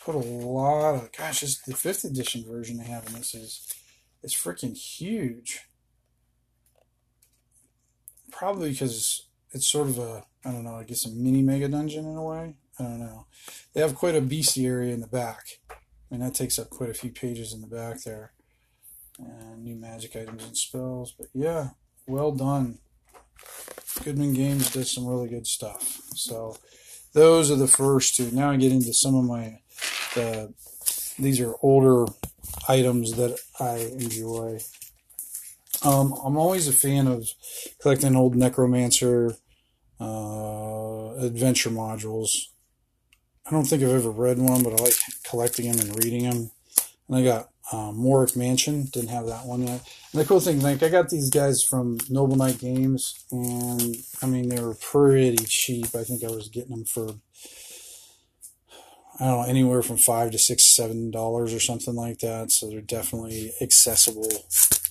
put 0.00 0.14
a 0.14 0.18
lot 0.18 0.94
of. 0.94 1.12
Gosh, 1.12 1.40
this, 1.40 1.58
the 1.58 1.74
fifth 1.74 2.04
edition 2.04 2.44
version 2.46 2.78
they 2.78 2.84
have 2.84 3.06
in 3.06 3.14
this 3.14 3.34
is 3.34 3.74
is 4.22 4.34
freaking 4.34 4.76
huge. 4.76 5.62
Probably 8.30 8.70
because 8.70 9.26
it's 9.54 9.66
sort 9.66 9.88
of 9.88 9.98
a 9.98 10.24
I 10.44 10.52
don't 10.52 10.64
know, 10.64 10.76
I 10.76 10.84
guess 10.84 11.06
a 11.06 11.10
mini 11.10 11.42
mega 11.42 11.68
dungeon 11.68 12.06
in 12.06 12.16
a 12.16 12.22
way. 12.22 12.56
I 12.78 12.82
don't 12.82 13.00
know. 13.00 13.26
They 13.72 13.80
have 13.80 13.94
quite 13.94 14.16
a 14.16 14.20
beastie 14.20 14.66
area 14.66 14.92
in 14.92 15.00
the 15.00 15.06
back. 15.06 15.60
Mean, 16.14 16.20
that 16.20 16.34
takes 16.34 16.60
up 16.60 16.70
quite 16.70 16.90
a 16.90 16.94
few 16.94 17.10
pages 17.10 17.52
in 17.52 17.60
the 17.60 17.66
back 17.66 18.02
there. 18.04 18.32
And 19.18 19.64
new 19.64 19.74
magic 19.74 20.14
items 20.14 20.44
and 20.44 20.56
spells. 20.56 21.12
But 21.12 21.26
yeah, 21.34 21.70
well 22.06 22.30
done. 22.30 22.78
Goodman 24.04 24.32
Games 24.32 24.72
does 24.72 24.92
some 24.92 25.06
really 25.08 25.28
good 25.28 25.46
stuff. 25.46 26.00
So 26.14 26.56
those 27.14 27.50
are 27.50 27.56
the 27.56 27.66
first 27.66 28.16
two. 28.16 28.30
Now 28.30 28.52
I 28.52 28.56
get 28.56 28.70
into 28.70 28.94
some 28.94 29.16
of 29.16 29.24
my, 29.24 29.58
the, 30.14 30.54
these 31.18 31.40
are 31.40 31.54
older 31.62 32.06
items 32.68 33.14
that 33.14 33.40
I 33.58 33.78
enjoy. 34.00 34.60
Um, 35.82 36.12
I'm 36.24 36.36
always 36.36 36.68
a 36.68 36.72
fan 36.72 37.08
of 37.08 37.28
collecting 37.80 38.14
old 38.14 38.36
Necromancer 38.36 39.34
uh, 40.00 41.14
adventure 41.24 41.70
modules. 41.70 42.30
I 43.46 43.50
don't 43.50 43.64
think 43.64 43.82
I've 43.82 43.90
ever 43.90 44.10
read 44.10 44.38
one, 44.38 44.62
but 44.62 44.80
I 44.80 44.82
like 44.82 44.96
collecting 45.28 45.70
them 45.70 45.86
and 45.86 46.04
reading 46.04 46.24
them. 46.24 46.50
And 47.08 47.16
I 47.16 47.22
got 47.22 47.50
um, 47.72 47.96
Morrick 47.96 48.36
Mansion, 48.36 48.84
didn't 48.84 49.10
have 49.10 49.26
that 49.26 49.46
one 49.46 49.66
yet. 49.66 49.82
And 50.12 50.20
the 50.20 50.24
cool 50.24 50.40
thing, 50.40 50.60
like, 50.60 50.82
I 50.82 50.88
got 50.88 51.10
these 51.10 51.30
guys 51.30 51.62
from 51.62 51.98
Noble 52.08 52.36
Knight 52.36 52.58
Games, 52.58 53.14
and 53.30 53.96
I 54.22 54.26
mean, 54.26 54.48
they 54.48 54.60
were 54.62 54.74
pretty 54.74 55.44
cheap. 55.44 55.94
I 55.94 56.04
think 56.04 56.24
I 56.24 56.28
was 56.28 56.48
getting 56.48 56.70
them 56.70 56.84
for, 56.84 57.08
I 59.20 59.24
don't 59.24 59.40
know, 59.40 59.44
anywhere 59.46 59.82
from 59.82 59.98
five 59.98 60.30
to 60.32 60.38
six, 60.38 60.64
seven 60.64 61.10
dollars 61.10 61.52
or 61.52 61.60
something 61.60 61.94
like 61.94 62.20
that. 62.20 62.50
So 62.50 62.68
they're 62.68 62.80
definitely 62.80 63.52
accessible, 63.60 64.30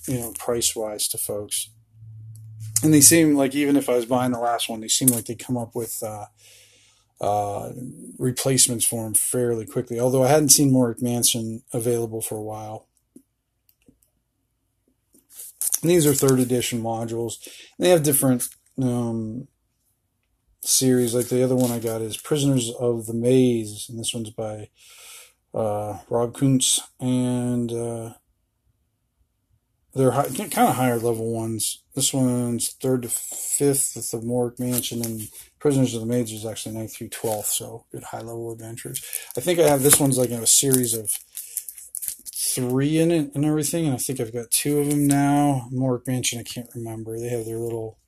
you 0.06 0.20
know, 0.20 0.32
price 0.38 0.76
wise 0.76 1.08
to 1.08 1.18
folks 1.18 1.70
and 2.84 2.94
they 2.94 3.02
seem 3.02 3.36
like 3.36 3.56
even 3.56 3.76
if 3.76 3.88
I 3.90 3.96
was 3.96 4.06
buying 4.06 4.32
the 4.32 4.40
last 4.40 4.70
one, 4.70 4.82
they 4.82 4.88
seem 4.88 5.08
like 5.10 5.26
they 5.26 5.36
come 5.36 5.58
up 5.58 5.74
with 5.74 6.02
uh, 6.04 6.26
uh, 7.20 7.70
replacements 8.18 8.84
for 8.86 9.04
them 9.04 9.14
fairly 9.14 9.66
quickly. 9.66 10.00
Although 10.00 10.24
I 10.24 10.28
hadn't 10.28 10.50
seen 10.50 10.72
Morrick 10.72 11.02
Mansion 11.02 11.62
available 11.72 12.22
for 12.22 12.36
a 12.36 12.42
while. 12.42 12.88
And 15.82 15.90
these 15.90 16.06
are 16.06 16.14
third 16.14 16.40
edition 16.40 16.82
modules. 16.82 17.46
And 17.78 17.86
they 17.86 17.90
have 17.90 18.02
different 18.04 18.48
um, 18.82 19.48
series. 20.62 21.14
Like 21.14 21.28
the 21.28 21.44
other 21.44 21.56
one 21.56 21.72
I 21.72 21.80
got 21.80 22.02
is 22.02 22.16
Prisoners 22.18 22.70
of 22.80 23.06
the 23.06 23.14
Maze, 23.14 23.86
and 23.88 23.98
this 23.98 24.14
one's 24.14 24.30
by 24.30 24.70
uh, 25.54 25.98
Rob 26.10 26.34
Kuntz 26.34 26.80
and 27.00 27.72
uh, 27.72 28.14
they're 29.94 30.12
high, 30.12 30.28
kind 30.28 30.68
of 30.70 30.76
higher 30.76 30.98
level 30.98 31.32
ones. 31.32 31.83
This 31.94 32.12
one's 32.12 32.72
third 32.72 33.02
to 33.02 33.08
fifth 33.08 33.92
with 33.94 34.10
the 34.10 34.18
Morrick 34.18 34.58
Mansion, 34.58 35.04
and 35.04 35.28
Prisoners 35.60 35.94
of 35.94 36.00
the 36.00 36.06
Maze 36.06 36.32
is 36.32 36.44
actually 36.44 36.74
ninth 36.74 36.96
through 36.96 37.10
twelfth, 37.10 37.50
so 37.50 37.86
good 37.92 38.02
high 38.02 38.18
level 38.18 38.52
adventures. 38.52 39.04
I 39.36 39.40
think 39.40 39.60
I 39.60 39.68
have 39.68 39.82
this 39.82 40.00
one's 40.00 40.18
like 40.18 40.30
a 40.30 40.46
series 40.46 40.92
of 40.92 41.10
three 42.34 42.98
in 42.98 43.12
it 43.12 43.30
and 43.34 43.44
everything, 43.44 43.86
and 43.86 43.94
I 43.94 43.98
think 43.98 44.18
I've 44.18 44.32
got 44.32 44.50
two 44.50 44.80
of 44.80 44.90
them 44.90 45.06
now. 45.06 45.68
Morrick 45.72 46.06
Mansion, 46.08 46.40
I 46.40 46.42
can't 46.42 46.70
remember. 46.74 47.18
They 47.18 47.28
have 47.28 47.46
their 47.46 47.58
little 47.58 47.98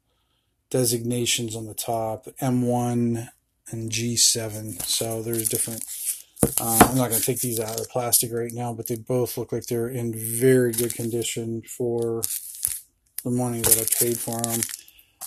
designations 0.68 1.54
on 1.54 1.66
the 1.66 1.74
top, 1.74 2.26
M1 2.40 3.28
and 3.70 3.90
G7. 3.90 4.82
So 4.82 5.22
there's 5.22 5.48
different 5.48 5.84
uh, 6.60 6.78
I'm 6.88 6.96
not 6.96 7.10
going 7.10 7.20
to 7.20 7.26
take 7.26 7.40
these 7.40 7.60
out 7.60 7.70
of 7.70 7.78
the 7.78 7.88
plastic 7.90 8.32
right 8.32 8.52
now, 8.52 8.72
but 8.72 8.86
they 8.88 8.96
both 8.96 9.36
look 9.36 9.52
like 9.52 9.66
they're 9.66 9.88
in 9.88 10.14
very 10.14 10.72
good 10.72 10.94
condition 10.94 11.62
for 11.62 12.22
the 13.26 13.32
money 13.32 13.60
that 13.60 13.76
I 13.76 14.04
paid 14.04 14.18
for 14.18 14.40
them. 14.40 14.60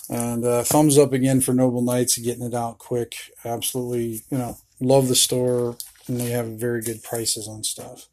And 0.08 0.44
uh, 0.44 0.64
thumbs 0.64 0.98
up 0.98 1.12
again 1.12 1.40
for 1.40 1.52
Noble 1.52 1.82
Knights 1.82 2.18
getting 2.18 2.44
it 2.44 2.54
out 2.54 2.78
quick. 2.78 3.14
Absolutely, 3.44 4.22
you 4.30 4.38
know, 4.38 4.56
love 4.80 5.06
the 5.06 5.14
store, 5.14 5.76
and 6.08 6.18
they 6.18 6.30
have 6.30 6.46
very 6.46 6.80
good 6.80 7.02
prices 7.02 7.46
on 7.46 7.62
stuff. 7.62 8.08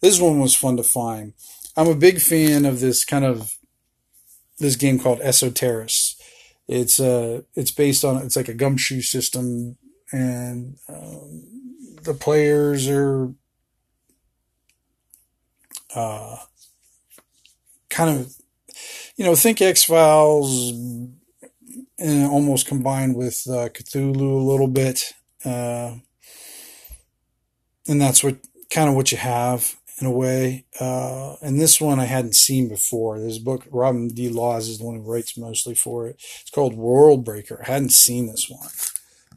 This 0.00 0.20
one 0.20 0.38
was 0.38 0.54
fun 0.54 0.76
to 0.76 0.82
find. 0.84 1.34
I'm 1.76 1.88
a 1.88 1.96
big 1.96 2.20
fan 2.20 2.64
of 2.64 2.78
this 2.78 3.04
kind 3.04 3.24
of 3.24 3.56
this 4.58 4.76
game 4.76 4.98
called 5.00 5.18
Esoterror. 5.20 6.14
It's 6.68 7.00
uh, 7.00 7.42
it's 7.54 7.72
based 7.72 8.04
on 8.04 8.18
it's 8.18 8.36
like 8.36 8.48
a 8.48 8.54
gumshoe 8.54 9.02
system, 9.02 9.76
and 10.12 10.76
um, 10.88 11.42
the 12.04 12.14
players 12.14 12.88
are 12.88 13.34
uh, 15.94 16.36
kind 17.90 18.20
of, 18.20 18.34
you 19.16 19.24
know, 19.24 19.34
think 19.34 19.60
X 19.60 19.84
Files 19.84 20.70
and 21.98 22.26
almost 22.26 22.66
combined 22.66 23.16
with 23.16 23.42
uh, 23.48 23.68
Cthulhu 23.68 24.40
a 24.40 24.50
little 24.50 24.68
bit. 24.68 25.12
Uh, 25.44 25.96
and 27.86 28.00
that's 28.00 28.24
what 28.24 28.38
kind 28.70 28.88
of 28.88 28.94
what 28.94 29.12
you 29.12 29.18
have 29.18 29.76
in 30.00 30.06
a 30.06 30.10
way. 30.10 30.64
Uh, 30.80 31.36
and 31.42 31.60
this 31.60 31.80
one 31.80 32.00
I 32.00 32.06
hadn't 32.06 32.34
seen 32.34 32.68
before. 32.68 33.20
This 33.20 33.38
book, 33.38 33.66
Robin 33.70 34.08
D. 34.08 34.28
Laws 34.28 34.68
is 34.68 34.78
the 34.78 34.84
one 34.84 34.96
who 34.96 35.02
writes 35.02 35.36
mostly 35.36 35.74
for 35.74 36.08
it. 36.08 36.16
It's 36.40 36.50
called 36.50 36.76
Worldbreaker. 36.76 37.60
I 37.62 37.72
hadn't 37.72 37.92
seen 37.92 38.26
this 38.26 38.50
one 38.50 38.68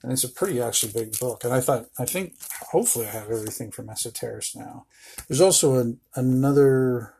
and 0.03 0.11
it's 0.11 0.23
a 0.23 0.29
pretty 0.29 0.61
actually 0.61 0.91
big 0.91 1.19
book. 1.19 1.43
And 1.43 1.53
I 1.53 1.59
thought, 1.59 1.87
I 1.97 2.05
think, 2.05 2.35
hopefully, 2.71 3.07
I 3.07 3.11
have 3.11 3.29
everything 3.29 3.71
from 3.71 3.87
Esoterror 3.87 4.55
now. 4.55 4.85
There's 5.27 5.41
also 5.41 5.75
an, 5.75 5.99
another 6.15 7.13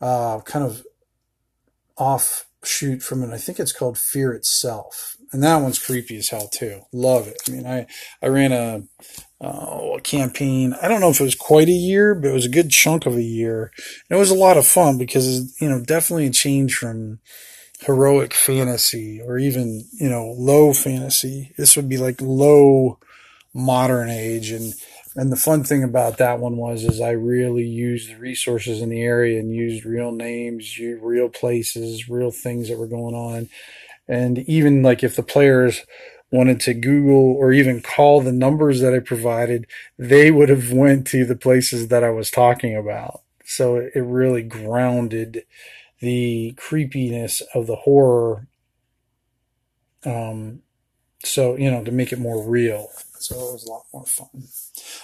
uh, 0.00 0.40
kind 0.40 0.64
of 0.64 0.86
offshoot 1.96 3.02
from 3.02 3.22
it. 3.22 3.34
I 3.34 3.38
think 3.38 3.58
it's 3.58 3.72
called 3.72 3.98
Fear 3.98 4.34
Itself, 4.34 5.16
and 5.32 5.42
that 5.42 5.56
one's 5.56 5.78
creepy 5.78 6.16
as 6.16 6.28
hell 6.28 6.48
too. 6.48 6.82
Love 6.92 7.28
it. 7.28 7.40
I 7.46 7.50
mean, 7.50 7.66
I 7.66 7.86
I 8.22 8.26
ran 8.28 8.52
a, 8.52 8.82
uh, 9.40 9.96
a 9.96 10.00
campaign. 10.00 10.74
I 10.80 10.88
don't 10.88 11.00
know 11.00 11.10
if 11.10 11.20
it 11.20 11.24
was 11.24 11.34
quite 11.34 11.68
a 11.68 11.72
year, 11.72 12.14
but 12.14 12.28
it 12.28 12.34
was 12.34 12.46
a 12.46 12.50
good 12.50 12.70
chunk 12.70 13.06
of 13.06 13.16
a 13.16 13.22
year. 13.22 13.70
And 14.08 14.16
it 14.16 14.20
was 14.20 14.30
a 14.30 14.34
lot 14.34 14.56
of 14.56 14.66
fun 14.66 14.98
because 14.98 15.56
you 15.60 15.68
know 15.68 15.80
definitely 15.80 16.26
a 16.26 16.30
change 16.30 16.74
from 16.74 17.20
heroic 17.84 18.32
fantasy 18.32 19.20
or 19.20 19.38
even, 19.38 19.84
you 19.92 20.08
know, 20.08 20.34
low 20.38 20.72
fantasy. 20.72 21.52
This 21.58 21.76
would 21.76 21.88
be 21.88 21.98
like 21.98 22.20
low 22.20 22.98
modern 23.54 24.08
age. 24.08 24.50
And, 24.50 24.74
and 25.14 25.30
the 25.30 25.36
fun 25.36 25.64
thing 25.64 25.84
about 25.84 26.18
that 26.18 26.38
one 26.38 26.56
was, 26.56 26.84
is 26.84 27.00
I 27.00 27.10
really 27.10 27.66
used 27.66 28.10
the 28.10 28.18
resources 28.18 28.80
in 28.80 28.88
the 28.88 29.02
area 29.02 29.38
and 29.38 29.54
used 29.54 29.84
real 29.84 30.12
names, 30.12 30.78
real 30.78 31.28
places, 31.28 32.08
real 32.08 32.30
things 32.30 32.68
that 32.68 32.78
were 32.78 32.86
going 32.86 33.14
on. 33.14 33.48
And 34.08 34.38
even 34.40 34.82
like 34.82 35.02
if 35.02 35.16
the 35.16 35.22
players 35.22 35.84
wanted 36.30 36.60
to 36.60 36.74
Google 36.74 37.34
or 37.34 37.52
even 37.52 37.82
call 37.82 38.20
the 38.22 38.32
numbers 38.32 38.80
that 38.80 38.94
I 38.94 39.00
provided, 39.00 39.66
they 39.98 40.30
would 40.30 40.48
have 40.48 40.72
went 40.72 41.06
to 41.08 41.26
the 41.26 41.36
places 41.36 41.88
that 41.88 42.02
I 42.02 42.10
was 42.10 42.30
talking 42.30 42.74
about. 42.74 43.20
So 43.44 43.76
it 43.76 44.00
really 44.00 44.42
grounded 44.42 45.44
the 46.00 46.54
creepiness 46.56 47.42
of 47.54 47.66
the 47.66 47.76
horror. 47.76 48.46
Um, 50.04 50.62
so, 51.22 51.56
you 51.56 51.70
know, 51.70 51.84
to 51.84 51.92
make 51.92 52.12
it 52.12 52.18
more 52.18 52.42
real. 52.42 52.88
So 53.22 53.34
it 53.34 53.52
was 53.52 53.64
a 53.64 53.70
lot 53.70 53.84
more 53.92 54.04
fun. 54.04 54.48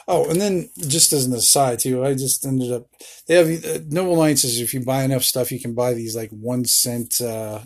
Oh, 0.06 0.28
and 0.28 0.40
then 0.40 0.70
just 0.88 1.12
as 1.12 1.26
an 1.26 1.32
aside 1.32 1.78
too, 1.78 2.04
I 2.04 2.14
just 2.14 2.44
ended 2.44 2.72
up, 2.72 2.86
they 3.26 3.34
have, 3.34 3.64
uh, 3.64 3.84
Noble 3.88 4.16
Knights 4.16 4.44
is 4.44 4.60
if 4.60 4.74
you 4.74 4.84
buy 4.84 5.02
enough 5.04 5.22
stuff, 5.22 5.52
you 5.52 5.60
can 5.60 5.74
buy 5.74 5.94
these 5.94 6.16
like 6.16 6.30
one 6.30 6.64
cent, 6.64 7.20
uh, 7.20 7.60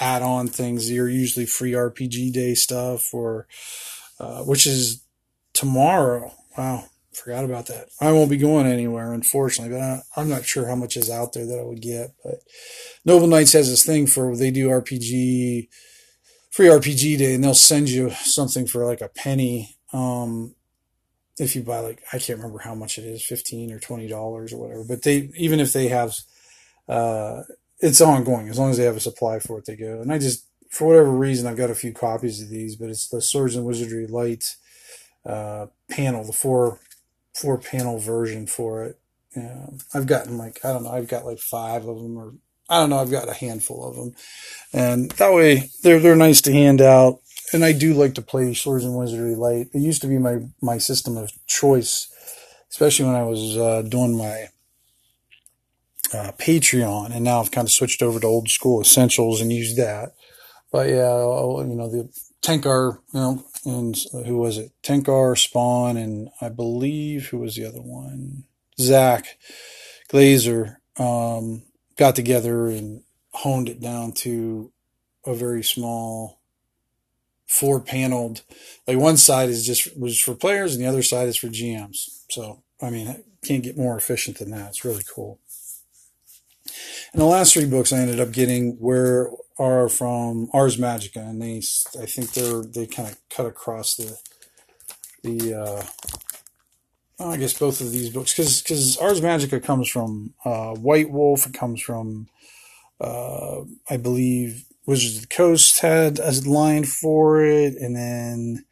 add-on 0.00 0.48
things. 0.48 0.90
You're 0.90 1.08
usually 1.08 1.46
free 1.46 1.72
RPG 1.72 2.32
day 2.32 2.54
stuff 2.54 3.12
or, 3.12 3.46
uh, 4.20 4.42
which 4.42 4.66
is 4.66 5.02
tomorrow. 5.52 6.32
Wow, 6.56 6.84
forgot 7.12 7.44
about 7.44 7.66
that. 7.66 7.88
I 8.00 8.12
won't 8.12 8.30
be 8.30 8.36
going 8.36 8.66
anywhere, 8.66 9.12
unfortunately, 9.12 9.76
but 9.76 9.82
I, 9.82 10.02
I'm 10.16 10.28
not 10.28 10.44
sure 10.44 10.66
how 10.66 10.74
much 10.74 10.96
is 10.96 11.10
out 11.10 11.32
there 11.32 11.46
that 11.46 11.58
I 11.58 11.64
would 11.64 11.82
get. 11.82 12.14
But 12.22 12.40
Noble 13.04 13.26
Knights 13.26 13.52
has 13.54 13.68
this 13.68 13.84
thing 13.84 14.06
for 14.06 14.36
they 14.36 14.50
do 14.50 14.68
RPG 14.68 15.68
free 16.56 16.68
RPG 16.68 17.18
day, 17.18 17.34
and 17.34 17.44
they'll 17.44 17.52
send 17.52 17.90
you 17.90 18.08
something 18.10 18.66
for 18.66 18.86
like 18.86 19.02
a 19.02 19.10
penny. 19.10 19.76
Um, 19.92 20.54
if 21.38 21.54
you 21.54 21.62
buy 21.62 21.80
like 21.80 22.02
I 22.14 22.18
can't 22.18 22.38
remember 22.38 22.60
how 22.60 22.74
much 22.74 22.96
it 22.96 23.04
is, 23.04 23.22
fifteen 23.22 23.70
or 23.70 23.78
twenty 23.78 24.08
dollars 24.08 24.54
or 24.54 24.56
whatever. 24.56 24.82
But 24.82 25.02
they 25.02 25.30
even 25.36 25.60
if 25.60 25.74
they 25.74 25.88
have, 25.88 26.14
uh, 26.88 27.42
it's 27.80 28.00
ongoing 28.00 28.48
as 28.48 28.58
long 28.58 28.70
as 28.70 28.78
they 28.78 28.84
have 28.84 28.96
a 28.96 29.00
supply 29.00 29.38
for 29.38 29.58
it. 29.58 29.66
They 29.66 29.76
go, 29.76 30.00
and 30.00 30.10
I 30.10 30.18
just 30.18 30.46
for 30.70 30.88
whatever 30.88 31.10
reason 31.10 31.46
I've 31.46 31.58
got 31.58 31.68
a 31.68 31.74
few 31.74 31.92
copies 31.92 32.40
of 32.40 32.48
these, 32.48 32.74
but 32.74 32.88
it's 32.88 33.06
the 33.08 33.20
Swords 33.20 33.54
and 33.54 33.66
Wizardry 33.66 34.06
Light 34.06 34.56
uh, 35.26 35.66
panel, 35.90 36.24
the 36.24 36.32
four 36.32 36.80
four 37.34 37.58
panel 37.58 37.98
version 37.98 38.46
for 38.46 38.82
it. 38.82 38.98
Yeah, 39.36 39.66
I've 39.92 40.06
gotten 40.06 40.38
like 40.38 40.64
I 40.64 40.72
don't 40.72 40.84
know, 40.84 40.92
I've 40.92 41.08
got 41.08 41.26
like 41.26 41.38
five 41.38 41.86
of 41.86 42.02
them, 42.02 42.16
or 42.16 42.32
I 42.68 42.80
don't 42.80 42.90
know, 42.90 42.98
I've 42.98 43.10
got 43.10 43.28
a 43.28 43.34
handful 43.34 43.88
of 43.88 43.96
them, 43.96 44.14
and 44.72 45.10
that 45.12 45.32
way 45.32 45.70
they're 45.82 46.00
they're 46.00 46.16
nice 46.16 46.40
to 46.42 46.52
hand 46.52 46.80
out 46.80 47.20
and 47.52 47.64
I 47.64 47.72
do 47.72 47.94
like 47.94 48.14
to 48.14 48.22
play 48.22 48.52
Swords 48.54 48.84
and 48.84 48.96
Wizardry 48.96 49.34
Light. 49.34 49.68
It 49.72 49.80
used 49.80 50.02
to 50.02 50.08
be 50.08 50.18
my 50.18 50.38
my 50.60 50.78
system 50.78 51.16
of 51.16 51.32
choice, 51.46 52.08
especially 52.70 53.06
when 53.06 53.14
I 53.14 53.22
was 53.22 53.56
uh, 53.56 53.82
doing 53.82 54.16
my 54.16 54.48
uh, 56.12 56.32
Patreon, 56.38 57.14
and 57.14 57.24
now 57.24 57.40
I've 57.40 57.50
kind 57.50 57.66
of 57.66 57.72
switched 57.72 58.02
over 58.02 58.20
to 58.20 58.26
old 58.26 58.48
school 58.48 58.80
essentials 58.80 59.40
and 59.40 59.52
used 59.52 59.76
that. 59.76 60.14
But 60.72 60.88
yeah, 60.88 61.18
you 61.18 61.74
know 61.74 61.88
the 61.88 62.08
Tenkar, 62.42 62.98
you 63.12 63.20
know, 63.20 63.44
and 63.64 63.96
who 64.26 64.36
was 64.38 64.58
it? 64.58 64.72
Tenkar, 64.82 65.34
Spahn, 65.36 65.96
and 65.96 66.28
I 66.40 66.48
believe 66.48 67.28
who 67.28 67.38
was 67.38 67.56
the 67.56 67.66
other 67.66 67.82
one? 67.82 68.44
Zach 68.78 69.38
Glazar 70.10 70.76
um, 70.98 71.62
got 71.96 72.14
together 72.14 72.68
and 72.68 73.02
honed 73.32 73.68
it 73.68 73.80
down 73.80 74.12
to 74.12 74.72
a 75.24 75.34
very 75.34 75.62
small 75.62 76.40
four 77.46 77.80
paneled. 77.80 78.42
Like 78.86 78.98
one 78.98 79.16
side 79.16 79.48
is 79.48 79.66
just 79.66 79.98
was 79.98 80.20
for 80.20 80.34
players, 80.34 80.74
and 80.74 80.82
the 80.82 80.88
other 80.88 81.02
side 81.02 81.28
is 81.28 81.36
for 81.36 81.48
GMs. 81.48 82.08
So 82.30 82.62
I 82.80 82.90
mean, 82.90 83.08
I 83.08 83.22
can't 83.44 83.62
get 83.62 83.76
more 83.78 83.96
efficient 83.96 84.38
than 84.38 84.50
that. 84.50 84.68
It's 84.68 84.84
really 84.84 85.04
cool. 85.14 85.40
And 87.12 87.22
the 87.22 87.26
last 87.26 87.54
three 87.54 87.66
books 87.66 87.92
I 87.92 87.98
ended 87.98 88.20
up 88.20 88.32
getting 88.32 88.78
were 88.78 89.30
are 89.58 89.88
from 89.88 90.48
Ars 90.52 90.76
Magica, 90.76 91.16
and 91.16 91.40
they 91.40 91.58
I 92.00 92.06
think 92.06 92.32
they're 92.32 92.62
they 92.62 92.86
kind 92.86 93.08
of 93.08 93.18
cut 93.30 93.46
across 93.46 93.96
the 93.96 94.18
the. 95.22 95.54
Uh, 95.54 95.82
I 97.18 97.36
guess 97.38 97.58
both 97.58 97.80
of 97.80 97.92
these 97.92 98.10
books, 98.10 98.32
because 98.32 98.60
because 98.62 98.96
Ars 98.98 99.20
Magica 99.20 99.62
comes 99.62 99.88
from 99.88 100.34
uh, 100.44 100.74
White 100.74 101.10
Wolf, 101.10 101.46
it 101.46 101.54
comes 101.54 101.80
from 101.80 102.28
uh, 103.00 103.62
I 103.88 103.96
believe 103.96 104.64
Wizards 104.86 105.16
of 105.16 105.22
the 105.22 105.34
Coast 105.34 105.80
had 105.80 106.18
a 106.18 106.30
line 106.48 106.84
for 106.84 107.42
it, 107.42 107.74
and 107.74 107.96
then, 107.96 108.64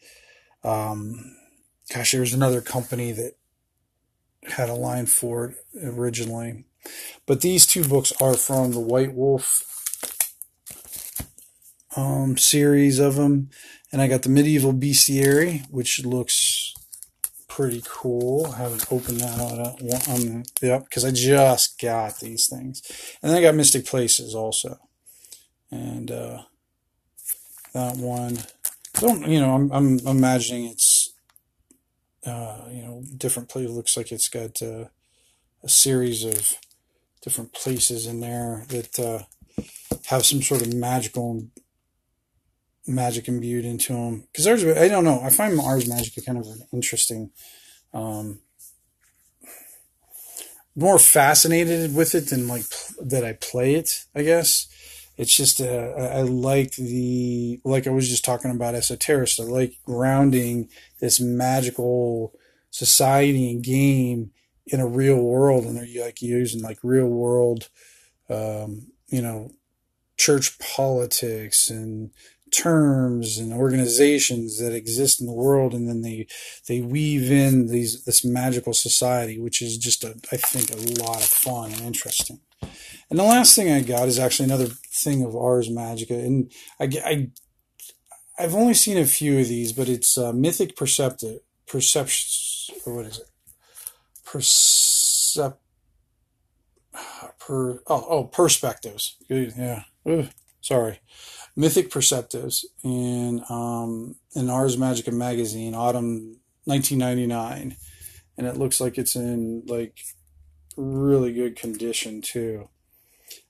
um, 0.63 1.37
gosh, 1.93 2.13
there 2.13 2.21
was 2.21 2.35
another 2.35 2.61
company 2.61 3.13
that 3.13 3.33
had 4.45 4.69
a 4.69 4.75
line 4.75 5.07
for 5.07 5.47
it 5.47 5.57
originally. 5.83 6.65
But 7.27 7.41
these 7.41 7.67
two 7.67 7.85
books 7.85 8.13
are 8.21 8.35
from 8.35 8.73
the 8.73 8.81
White 8.81 9.15
Wolf 9.15 9.65
um, 11.97 12.37
series 12.37 12.99
of 12.99 13.17
them, 13.17 13.51
and 13.91 14.03
I 14.03 14.07
got 14.07 14.23
the 14.23 14.29
Medieval 14.29 14.75
Bestiary, 14.75 15.67
which 15.71 16.05
looks 16.05 16.74
pretty 17.55 17.83
cool. 17.87 18.47
I 18.53 18.57
haven't 18.59 18.91
opened 18.91 19.21
that 19.21 19.39
out. 19.39 20.09
Um, 20.09 20.43
yep, 20.61 20.85
because 20.85 21.05
I 21.05 21.11
just 21.11 21.81
got 21.81 22.19
these 22.21 22.49
things, 22.49 22.83
and 23.23 23.31
then 23.31 23.39
I 23.39 23.43
got 23.43 23.55
Mythic 23.55 23.87
Places 23.87 24.35
also 24.35 24.79
and 25.75 26.11
uh, 26.11 26.43
that 27.73 27.97
one. 27.97 28.39
Don't 28.95 29.29
you 29.29 29.41
know? 29.41 29.55
I'm 29.55 29.73
I'm 29.73 29.99
imagining 30.07 30.71
it's 30.71 31.13
uh, 32.25 32.63
you 32.71 32.83
know 32.83 33.03
different 33.17 33.49
place. 33.49 33.69
It 33.69 33.73
looks 33.73 33.97
like 33.97 34.13
it's 34.13 34.29
got 34.29 34.63
uh, 34.63 34.87
a 35.63 35.69
series 35.69 36.25
of 36.25 36.57
different 37.23 37.53
places 37.53 38.07
in 38.07 38.21
there 38.21 38.65
that 38.69 38.99
uh, 38.99 39.63
have 40.07 40.25
some 40.25 40.43
sort 40.43 40.63
of 40.63 40.73
magical 40.75 41.49
magic 42.87 43.29
imbued 43.29 43.65
into 43.65 43.93
them. 43.93 44.27
Because 44.33 44.47
I 44.47 44.89
don't 44.89 45.05
know. 45.05 45.21
I 45.23 45.31
find 45.31 45.59
Ars 45.61 45.87
Magica 45.87 46.25
kind 46.25 46.39
of 46.39 46.47
an 46.47 46.63
interesting. 46.73 47.31
Um, 47.93 48.41
more 50.77 50.99
fascinated 50.99 51.95
with 51.95 52.15
it 52.15 52.31
than 52.31 52.49
like 52.49 52.65
that 53.01 53.25
I 53.25 53.35
play 53.35 53.75
it, 53.75 54.05
I 54.15 54.23
guess 54.23 54.67
it's 55.17 55.37
just 55.37 55.61
uh, 55.61 55.93
I 55.97 56.23
like 56.23 56.73
the 56.73 57.61
like 57.65 57.87
I 57.87 57.91
was 57.91 58.09
just 58.09 58.25
talking 58.25 58.51
about 58.51 58.75
esoteric. 58.75 59.31
I 59.39 59.45
like 59.45 59.79
grounding 59.85 60.69
this 61.01 61.21
magical 61.21 62.33
society 62.71 63.51
and 63.51 63.63
game 63.63 64.33
in 64.67 64.81
a 64.81 64.87
real 64.87 65.23
world, 65.23 65.65
and 65.65 65.77
they're 65.77 66.05
like 66.05 66.21
using 66.21 66.63
like 66.63 66.79
real 66.83 67.07
world, 67.07 67.69
um, 68.29 68.89
you 69.07 69.23
know, 69.23 69.53
church 70.17 70.59
politics 70.59 71.71
and 71.71 72.11
terms 72.55 73.39
and 73.39 73.53
organizations 73.53 74.59
that 74.59 74.75
exist 74.75 75.21
in 75.21 75.27
the 75.27 75.33
world, 75.33 75.75
and 75.75 75.89
then 75.89 76.03
they 76.03 76.27
they 76.69 76.81
weave 76.81 77.31
in 77.31 77.69
these 77.69 78.05
this 78.05 78.25
magical 78.25 78.73
society, 78.73 79.39
which 79.39 79.61
is 79.61 79.77
just 79.79 80.05
a 80.05 80.15
I 80.33 80.37
think 80.37 80.71
a 80.71 81.03
lot 81.03 81.17
of 81.17 81.25
fun 81.25 81.73
and 81.73 81.83
interesting. 81.83 82.41
And 83.11 83.19
the 83.19 83.25
last 83.25 83.55
thing 83.55 83.71
I 83.71 83.81
got 83.81 84.09
is 84.09 84.19
actually 84.19 84.47
another 84.47 84.67
thing 84.67 85.23
of 85.25 85.37
Ars 85.37 85.69
Magica, 85.69 86.25
and 86.25 86.51
I, 86.81 86.89
I 87.05 87.31
I've 88.39 88.55
only 88.55 88.75
seen 88.75 88.99
a 88.99 89.05
few 89.05 89.39
of 89.39 89.49
these, 89.49 89.73
but 89.73 89.89
it's 89.89 90.17
uh, 90.19 90.33
Mythic 90.33 90.77
Perceptive 90.77 91.41
Perceptions, 91.67 92.71
or 92.85 92.97
what 92.97 93.07
is 93.07 93.19
it? 93.19 93.29
Percep. 94.27 95.57
Per 97.39 97.83
oh 97.89 98.07
oh 98.09 98.25
perspectives. 98.25 99.17
Yeah. 99.29 99.83
Ooh, 100.09 100.29
sorry, 100.61 101.01
Mythic 101.57 101.91
Perceptives 101.91 102.65
in 102.83 103.43
um 103.49 104.17
in 104.35 104.51
Ars 104.51 104.77
Magica 104.77 105.13
magazine, 105.13 105.75
autumn 105.75 106.39
1999, 106.65 107.77
and 108.37 108.47
it 108.47 108.57
looks 108.57 108.81
like 108.81 108.99
it's 108.99 109.15
in 109.15 109.63
like 109.67 109.99
really 110.77 111.33
good 111.33 111.57
condition 111.57 112.21
too. 112.21 112.69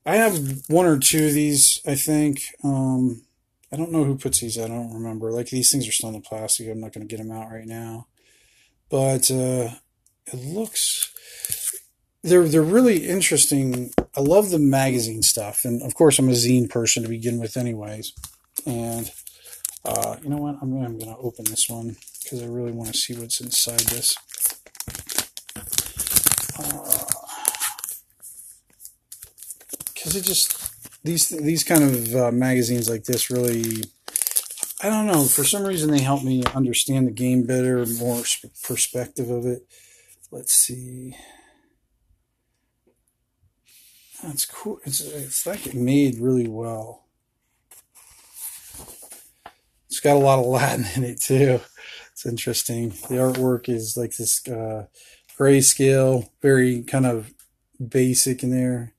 I 0.07 0.17
have 0.17 0.63
one 0.69 0.87
or 0.87 0.99
two 0.99 1.27
of 1.27 1.33
these, 1.33 1.81
I 1.87 1.95
think. 1.95 2.43
Um, 2.63 3.23
I 3.73 3.77
don't 3.77 3.91
know 3.91 4.05
who 4.05 4.19
puts 4.19 4.41
these. 4.41 4.59
I 4.59 4.69
don't 4.69 4.93
remember. 4.93 5.33
Like 5.33 5.49
these 5.49 5.73
things 5.73 5.89
are 5.89 5.93
still 5.93 6.11
in 6.11 6.15
the 6.15 6.21
plastic. 6.21 6.69
I'm 6.69 6.81
not 6.81 6.93
going 6.93 7.07
to 7.07 7.11
get 7.17 7.23
them 7.23 7.33
out 7.33 7.51
right 7.51 7.67
now. 7.67 8.07
But 8.91 9.31
uh, 9.31 9.71
it 10.27 10.35
looks 10.35 11.11
they're 12.25 12.49
they're 12.49 12.63
really 12.63 13.07
interesting. 13.07 13.93
I 14.17 14.21
love 14.21 14.51
the 14.51 14.59
magazine 14.59 15.23
stuff, 15.23 15.65
and 15.65 15.83
of 15.83 15.95
course, 15.95 16.19
I'm 16.19 16.29
a 16.29 16.33
zine 16.33 16.69
person 16.69 17.03
to 17.03 17.09
begin 17.09 17.39
with, 17.39 17.57
anyways. 17.57 18.13
And 18.67 19.13
uh, 19.85 20.17
you 20.23 20.31
know 20.31 20.39
what? 20.39 20.57
I'm, 20.61 20.73
I'm 20.83 20.99
going 20.99 21.15
to 21.15 21.19
open 21.19 21.45
this 21.45 21.69
one 21.69 21.97
because 22.23 22.43
I 22.43 22.47
really 22.47 22.73
want 22.73 22.91
to 22.91 22.99
see 22.99 23.15
what's 23.15 23.41
inside 23.41 23.81
this. 23.81 24.17
because 30.05 30.17
it 30.17 30.25
just 30.25 31.03
these 31.03 31.29
these 31.29 31.65
kind 31.65 31.83
of 31.83 32.15
uh, 32.15 32.31
magazines 32.31 32.89
like 32.89 33.05
this 33.05 33.31
really 33.31 33.85
I 34.83 34.89
don't 34.89 35.07
know 35.07 35.25
for 35.25 35.45
some 35.45 35.65
reason 35.65 35.91
they 35.91 36.03
help 36.03 36.23
me 36.23 36.45
understand 36.55 37.07
the 37.07 37.13
game 37.13 37.45
better 37.45 37.85
more 37.87 38.23
perspective 38.63 39.31
of 39.31 39.47
it 39.47 39.67
let's 40.31 40.53
see 40.53 41.17
that's 44.27 44.47
cool 44.47 44.81
it's 44.85 45.01
it's 45.01 45.47
like 45.47 45.67
it 45.67 45.75
made 45.75 46.19
really 46.19 46.49
well 46.49 47.05
it's 49.87 50.01
got 50.01 50.17
a 50.17 50.19
lot 50.19 50.39
of 50.39 50.47
Latin 50.47 50.87
in 50.97 51.05
it 51.05 51.21
too 51.21 51.61
it's 52.13 52.27
interesting 52.27 52.91
the 52.91 53.17
artwork 53.17 53.69
is 53.69 53.97
like 53.97 54.17
this 54.17 54.47
uh, 54.49 54.87
grayscale 55.39 56.29
very 56.43 56.83
kind 56.83 57.07
of 57.07 57.33
basic 57.89 58.43
in 58.43 58.51
there 58.51 58.95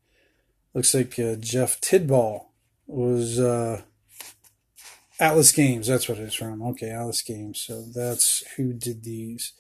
looks 0.76 0.94
like 0.94 1.18
uh, 1.18 1.36
Jeff 1.38 1.80
Tidball 1.82 2.48
was 2.86 3.40
uh, 3.40 3.82
Atlas 5.20 5.52
Games. 5.52 5.88
That's 5.88 6.08
what 6.08 6.20
it's 6.20 6.36
from. 6.36 6.62
Okay, 6.62 6.90
Atlas 6.90 7.22
Games. 7.22 7.62
So 7.62 7.82
that's 7.82 8.44
who 8.58 8.74
did 8.74 9.04
these. 9.04 9.54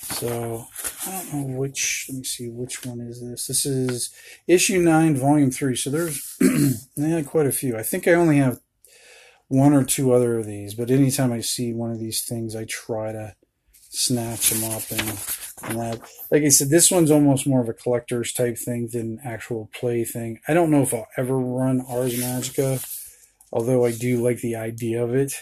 So 0.00 0.66
I 1.06 1.24
don't 1.30 1.48
know 1.48 1.58
which. 1.58 2.06
Let 2.08 2.18
me 2.18 2.24
see 2.24 2.48
which 2.48 2.84
one 2.84 3.00
is 3.00 3.20
this. 3.20 3.46
This 3.46 3.66
is 3.66 4.10
issue 4.46 4.80
nine, 4.80 5.16
volume 5.16 5.50
three. 5.50 5.76
So 5.76 5.90
there's 5.90 6.36
yeah, 6.96 7.22
quite 7.22 7.46
a 7.46 7.52
few. 7.52 7.76
I 7.76 7.82
think 7.82 8.06
I 8.06 8.12
only 8.12 8.38
have 8.38 8.60
one 9.52 9.74
or 9.74 9.84
two 9.84 10.12
other 10.12 10.38
of 10.38 10.46
these. 10.46 10.74
But 10.74 10.90
anytime 10.90 11.32
I 11.32 11.40
see 11.40 11.74
one 11.74 11.90
of 11.90 11.98
these 11.98 12.24
things, 12.24 12.56
I 12.56 12.64
try 12.64 13.12
to 13.12 13.34
snatch 13.90 14.48
them 14.48 14.70
up 14.70 14.82
and, 14.90 15.00
and 15.64 15.78
that. 15.78 16.00
Like 16.30 16.42
I 16.42 16.48
said, 16.48 16.70
this 16.70 16.90
one's 16.90 17.10
almost 17.10 17.46
more 17.46 17.60
of 17.60 17.68
a 17.68 17.74
collector's 17.74 18.32
type 18.32 18.56
thing 18.56 18.88
than 18.90 19.20
actual 19.22 19.68
play 19.78 20.04
thing. 20.04 20.40
I 20.48 20.54
don't 20.54 20.70
know 20.70 20.82
if 20.82 20.94
I'll 20.94 21.08
ever 21.18 21.38
run 21.38 21.84
Ars 21.86 22.18
Magica, 22.18 22.82
although 23.52 23.84
I 23.84 23.92
do 23.92 24.22
like 24.22 24.38
the 24.38 24.56
idea 24.56 25.04
of 25.04 25.14
it. 25.14 25.34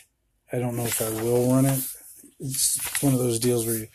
I 0.52 0.58
don't 0.58 0.76
know 0.76 0.86
if 0.86 1.00
I 1.00 1.22
will 1.22 1.52
run 1.52 1.66
it. 1.66 1.80
It's 2.40 3.02
one 3.02 3.12
of 3.12 3.20
those 3.20 3.38
deals 3.38 3.66
where 3.66 3.76
you, 3.76 3.86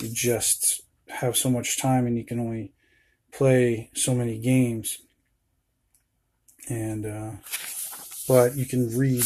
you 0.00 0.08
just 0.08 0.82
have 1.08 1.36
so 1.36 1.50
much 1.50 1.80
time 1.80 2.06
and 2.06 2.16
you 2.16 2.24
can 2.24 2.40
only 2.40 2.72
play 3.32 3.90
so 3.94 4.14
many 4.14 4.38
games. 4.38 4.98
And, 6.68 7.06
uh, 7.06 7.30
but 8.28 8.56
you 8.56 8.66
can 8.66 8.96
read 8.96 9.24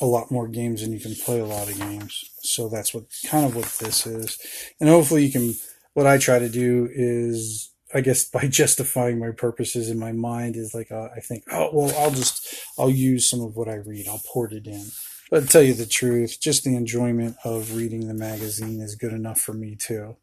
a 0.00 0.06
lot 0.06 0.30
more 0.30 0.48
games 0.48 0.82
than 0.82 0.92
you 0.92 1.00
can 1.00 1.14
play 1.14 1.40
a 1.40 1.46
lot 1.46 1.70
of 1.70 1.78
games. 1.78 2.24
So 2.40 2.68
that's 2.68 2.92
what 2.92 3.04
kind 3.26 3.46
of 3.46 3.54
what 3.54 3.66
this 3.80 4.06
is. 4.06 4.38
And 4.80 4.88
hopefully 4.88 5.24
you 5.24 5.32
can, 5.32 5.54
what 5.94 6.06
I 6.06 6.18
try 6.18 6.38
to 6.38 6.48
do 6.48 6.88
is, 6.92 7.70
I 7.94 8.00
guess 8.00 8.24
by 8.30 8.46
justifying 8.48 9.18
my 9.18 9.30
purposes 9.30 9.88
in 9.88 9.98
my 9.98 10.12
mind 10.12 10.56
is 10.56 10.74
like, 10.74 10.90
uh, 10.90 11.08
I 11.14 11.20
think, 11.20 11.44
oh, 11.52 11.70
well, 11.72 11.94
I'll 11.98 12.10
just, 12.10 12.54
I'll 12.78 12.90
use 12.90 13.30
some 13.30 13.40
of 13.40 13.56
what 13.56 13.68
I 13.68 13.76
read. 13.76 14.08
I'll 14.08 14.22
port 14.26 14.52
it 14.52 14.66
in. 14.66 14.86
But 15.30 15.40
to 15.40 15.46
tell 15.46 15.62
you 15.62 15.74
the 15.74 15.86
truth, 15.86 16.38
just 16.40 16.64
the 16.64 16.76
enjoyment 16.76 17.36
of 17.44 17.76
reading 17.76 18.06
the 18.06 18.14
magazine 18.14 18.80
is 18.80 18.94
good 18.94 19.12
enough 19.12 19.40
for 19.40 19.52
me 19.52 19.74
too. 19.74 20.16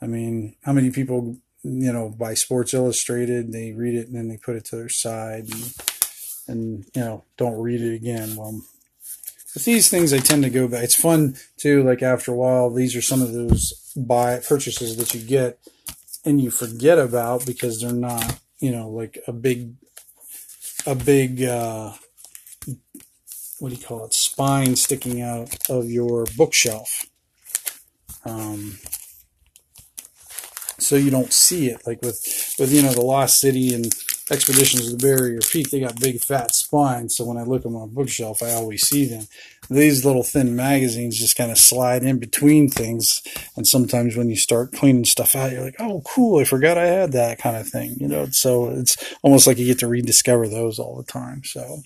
I 0.00 0.06
mean, 0.06 0.56
how 0.62 0.72
many 0.72 0.90
people, 0.90 1.38
you 1.62 1.92
know, 1.92 2.10
buy 2.10 2.34
Sports 2.34 2.74
Illustrated, 2.74 3.52
they 3.52 3.72
read 3.72 3.94
it 3.94 4.08
and 4.08 4.14
then 4.16 4.28
they 4.28 4.36
put 4.36 4.56
it 4.56 4.64
to 4.66 4.76
their 4.76 4.88
side 4.88 5.48
and, 5.50 5.74
and 6.46 6.84
you 6.94 7.00
know, 7.00 7.24
don't 7.36 7.60
read 7.60 7.80
it 7.80 7.94
again. 7.94 8.36
Well, 8.36 8.60
with 9.54 9.64
these 9.64 9.88
things, 9.88 10.12
I 10.12 10.18
tend 10.18 10.42
to 10.44 10.50
go 10.50 10.68
back. 10.68 10.84
It's 10.84 10.94
fun 10.94 11.36
too. 11.56 11.82
Like 11.82 12.02
after 12.02 12.30
a 12.30 12.36
while, 12.36 12.70
these 12.70 12.94
are 12.94 13.02
some 13.02 13.22
of 13.22 13.32
those 13.32 13.72
buy 13.96 14.38
purchases 14.40 14.98
that 14.98 15.14
you 15.14 15.26
get 15.26 15.58
and 16.26 16.40
you 16.40 16.50
forget 16.50 16.98
about 16.98 17.46
because 17.46 17.80
they're 17.80 17.92
not, 17.92 18.38
you 18.58 18.70
know, 18.70 18.90
like 18.90 19.18
a 19.26 19.32
big, 19.32 19.76
a 20.84 20.94
big, 20.94 21.42
uh, 21.42 21.94
what 23.58 23.70
do 23.70 23.74
you 23.76 23.82
call 23.82 24.04
it? 24.04 24.12
Spine 24.36 24.76
sticking 24.76 25.22
out 25.22 25.56
of 25.70 25.90
your 25.90 26.26
bookshelf. 26.36 27.06
Um, 28.26 28.76
so 30.78 30.94
you 30.94 31.10
don't 31.10 31.32
see 31.32 31.68
it. 31.68 31.86
Like 31.86 32.02
with, 32.02 32.54
with 32.58 32.70
you 32.70 32.82
know 32.82 32.92
the 32.92 33.00
Lost 33.00 33.40
City 33.40 33.72
and 33.72 33.86
Expeditions 34.30 34.92
of 34.92 34.98
the 34.98 35.06
Barrier 35.06 35.38
Peak, 35.40 35.70
they 35.70 35.80
got 35.80 35.98
big 35.98 36.20
fat 36.20 36.54
spines. 36.54 37.16
So 37.16 37.24
when 37.24 37.38
I 37.38 37.44
look 37.44 37.64
on 37.64 37.74
a 37.76 37.86
bookshelf, 37.86 38.42
I 38.42 38.52
always 38.52 38.86
see 38.86 39.06
them. 39.06 39.26
These 39.70 40.04
little 40.04 40.22
thin 40.22 40.54
magazines 40.54 41.18
just 41.18 41.34
kind 41.38 41.50
of 41.50 41.56
slide 41.56 42.02
in 42.02 42.18
between 42.18 42.68
things, 42.68 43.22
and 43.56 43.66
sometimes 43.66 44.16
when 44.16 44.28
you 44.28 44.36
start 44.36 44.72
cleaning 44.72 45.06
stuff 45.06 45.34
out, 45.34 45.50
you're 45.50 45.64
like, 45.64 45.76
"Oh, 45.78 46.02
cool! 46.04 46.40
I 46.40 46.44
forgot 46.44 46.76
I 46.76 46.88
had 46.88 47.12
that 47.12 47.38
kind 47.38 47.56
of 47.56 47.66
thing." 47.66 47.96
You 47.98 48.06
know, 48.08 48.26
so 48.32 48.68
it's 48.68 48.98
almost 49.22 49.46
like 49.46 49.56
you 49.56 49.64
get 49.64 49.78
to 49.78 49.88
rediscover 49.88 50.46
those 50.46 50.78
all 50.78 50.94
the 50.94 51.10
time. 51.10 51.42
So, 51.42 51.84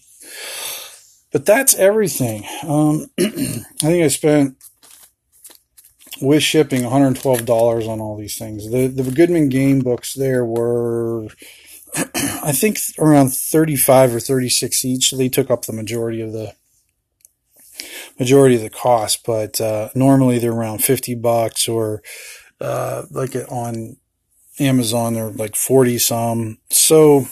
but 1.32 1.46
that's 1.46 1.74
everything. 1.74 2.44
Um, 2.66 3.06
I 3.18 3.64
think 3.86 4.04
I 4.04 4.08
spent 4.08 4.56
with 6.20 6.42
shipping 6.42 6.82
$112 6.82 7.88
on 7.88 8.00
all 8.00 8.16
these 8.16 8.36
things. 8.36 8.70
The 8.70 8.88
the 8.88 9.10
Goodman 9.10 9.48
game 9.48 9.80
books 9.80 10.14
there 10.14 10.44
were 10.44 11.28
I 12.14 12.52
think 12.52 12.78
around 12.98 13.32
35 13.32 14.14
or 14.14 14.20
36 14.20 14.84
each. 14.84 15.10
So 15.10 15.16
they 15.16 15.28
took 15.28 15.50
up 15.50 15.64
the 15.64 15.72
majority 15.72 16.20
of 16.20 16.32
the 16.32 16.54
majority 18.18 18.56
of 18.56 18.62
the 18.62 18.70
cost, 18.70 19.24
but 19.24 19.60
uh, 19.60 19.88
normally 19.94 20.38
they're 20.38 20.52
around 20.52 20.84
50 20.84 21.14
bucks 21.16 21.68
or 21.68 22.02
uh, 22.60 23.04
like 23.10 23.34
on 23.48 23.96
Amazon 24.58 25.14
they're 25.14 25.30
like 25.30 25.56
40 25.56 25.98
some. 25.98 26.58
So 26.70 27.26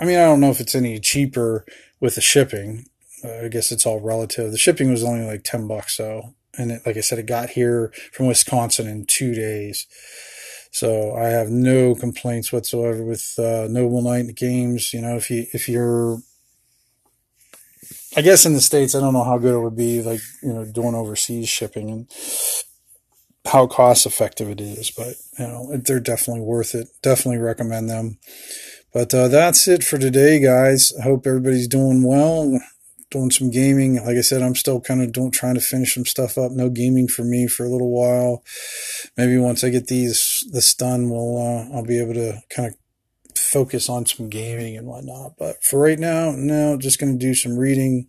I 0.00 0.06
mean, 0.06 0.18
I 0.18 0.24
don't 0.24 0.40
know 0.40 0.50
if 0.50 0.60
it's 0.60 0.74
any 0.74 0.98
cheaper 0.98 1.66
with 2.00 2.14
the 2.14 2.22
shipping. 2.22 2.86
I 3.24 3.48
guess 3.48 3.72
it's 3.72 3.86
all 3.86 4.00
relative. 4.00 4.50
The 4.50 4.58
shipping 4.58 4.90
was 4.90 5.04
only 5.04 5.26
like 5.26 5.44
10 5.44 5.66
bucks 5.66 5.96
so 5.96 6.34
and 6.58 6.72
it, 6.72 6.82
like 6.86 6.96
I 6.96 7.00
said, 7.00 7.18
it 7.18 7.26
got 7.26 7.50
here 7.50 7.92
from 8.12 8.26
Wisconsin 8.26 8.86
in 8.86 9.06
two 9.06 9.34
days. 9.34 9.86
So 10.72 11.14
I 11.16 11.28
have 11.28 11.48
no 11.48 11.94
complaints 11.94 12.52
whatsoever 12.52 13.02
with 13.02 13.34
uh, 13.38 13.66
Noble 13.68 14.02
Knight 14.02 14.34
games. 14.36 14.92
You 14.92 15.02
know, 15.02 15.16
if 15.16 15.30
you 15.30 15.46
if 15.52 15.68
you're, 15.68 16.18
I 18.16 18.22
guess 18.22 18.46
in 18.46 18.52
the 18.52 18.60
states, 18.60 18.94
I 18.94 19.00
don't 19.00 19.14
know 19.14 19.24
how 19.24 19.38
good 19.38 19.54
it 19.54 19.60
would 19.60 19.76
be, 19.76 20.02
like 20.02 20.20
you 20.42 20.52
know, 20.52 20.64
doing 20.64 20.94
overseas 20.94 21.48
shipping 21.48 21.90
and 21.90 22.10
how 23.46 23.66
cost 23.66 24.06
effective 24.06 24.48
it 24.48 24.60
is. 24.60 24.90
But 24.90 25.14
you 25.38 25.46
know, 25.46 25.76
they're 25.76 25.98
definitely 25.98 26.42
worth 26.42 26.74
it. 26.74 26.88
Definitely 27.02 27.38
recommend 27.38 27.90
them. 27.90 28.18
But 28.92 29.14
uh, 29.14 29.28
that's 29.28 29.66
it 29.68 29.82
for 29.84 29.98
today, 29.98 30.40
guys. 30.40 30.92
I 30.98 31.04
hope 31.04 31.26
everybody's 31.26 31.68
doing 31.68 32.04
well 32.04 32.60
doing 33.10 33.30
some 33.30 33.50
gaming. 33.50 33.96
Like 33.96 34.16
I 34.16 34.20
said, 34.20 34.42
I'm 34.42 34.54
still 34.54 34.80
kind 34.80 35.02
of 35.02 35.12
doing, 35.12 35.30
trying 35.30 35.54
to 35.54 35.60
finish 35.60 35.94
some 35.94 36.06
stuff 36.06 36.38
up. 36.38 36.52
No 36.52 36.68
gaming 36.68 37.08
for 37.08 37.24
me 37.24 37.46
for 37.46 37.64
a 37.64 37.68
little 37.68 37.90
while. 37.90 38.42
Maybe 39.16 39.36
once 39.36 39.64
I 39.64 39.70
get 39.70 39.88
these 39.88 40.44
this 40.52 40.74
done, 40.74 41.10
we'll 41.10 41.38
uh, 41.38 41.74
I'll 41.74 41.84
be 41.84 42.00
able 42.00 42.14
to 42.14 42.40
kind 42.54 42.68
of 42.68 42.74
focus 43.36 43.88
on 43.88 44.06
some 44.06 44.28
gaming 44.28 44.76
and 44.76 44.86
whatnot. 44.86 45.32
But 45.38 45.62
for 45.62 45.80
right 45.80 45.98
now, 45.98 46.32
no, 46.36 46.76
just 46.76 47.00
going 47.00 47.12
to 47.12 47.18
do 47.18 47.34
some 47.34 47.56
reading 47.56 48.08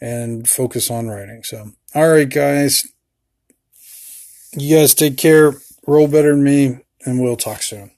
and 0.00 0.48
focus 0.48 0.90
on 0.90 1.08
writing. 1.08 1.42
So, 1.42 1.70
all 1.94 2.08
right, 2.08 2.28
guys, 2.28 2.86
you 4.52 4.76
guys 4.76 4.94
take 4.94 5.16
care. 5.16 5.54
Roll 5.86 6.06
better 6.06 6.32
than 6.32 6.44
me, 6.44 6.78
and 7.04 7.20
we'll 7.20 7.36
talk 7.36 7.62
soon. 7.62 7.90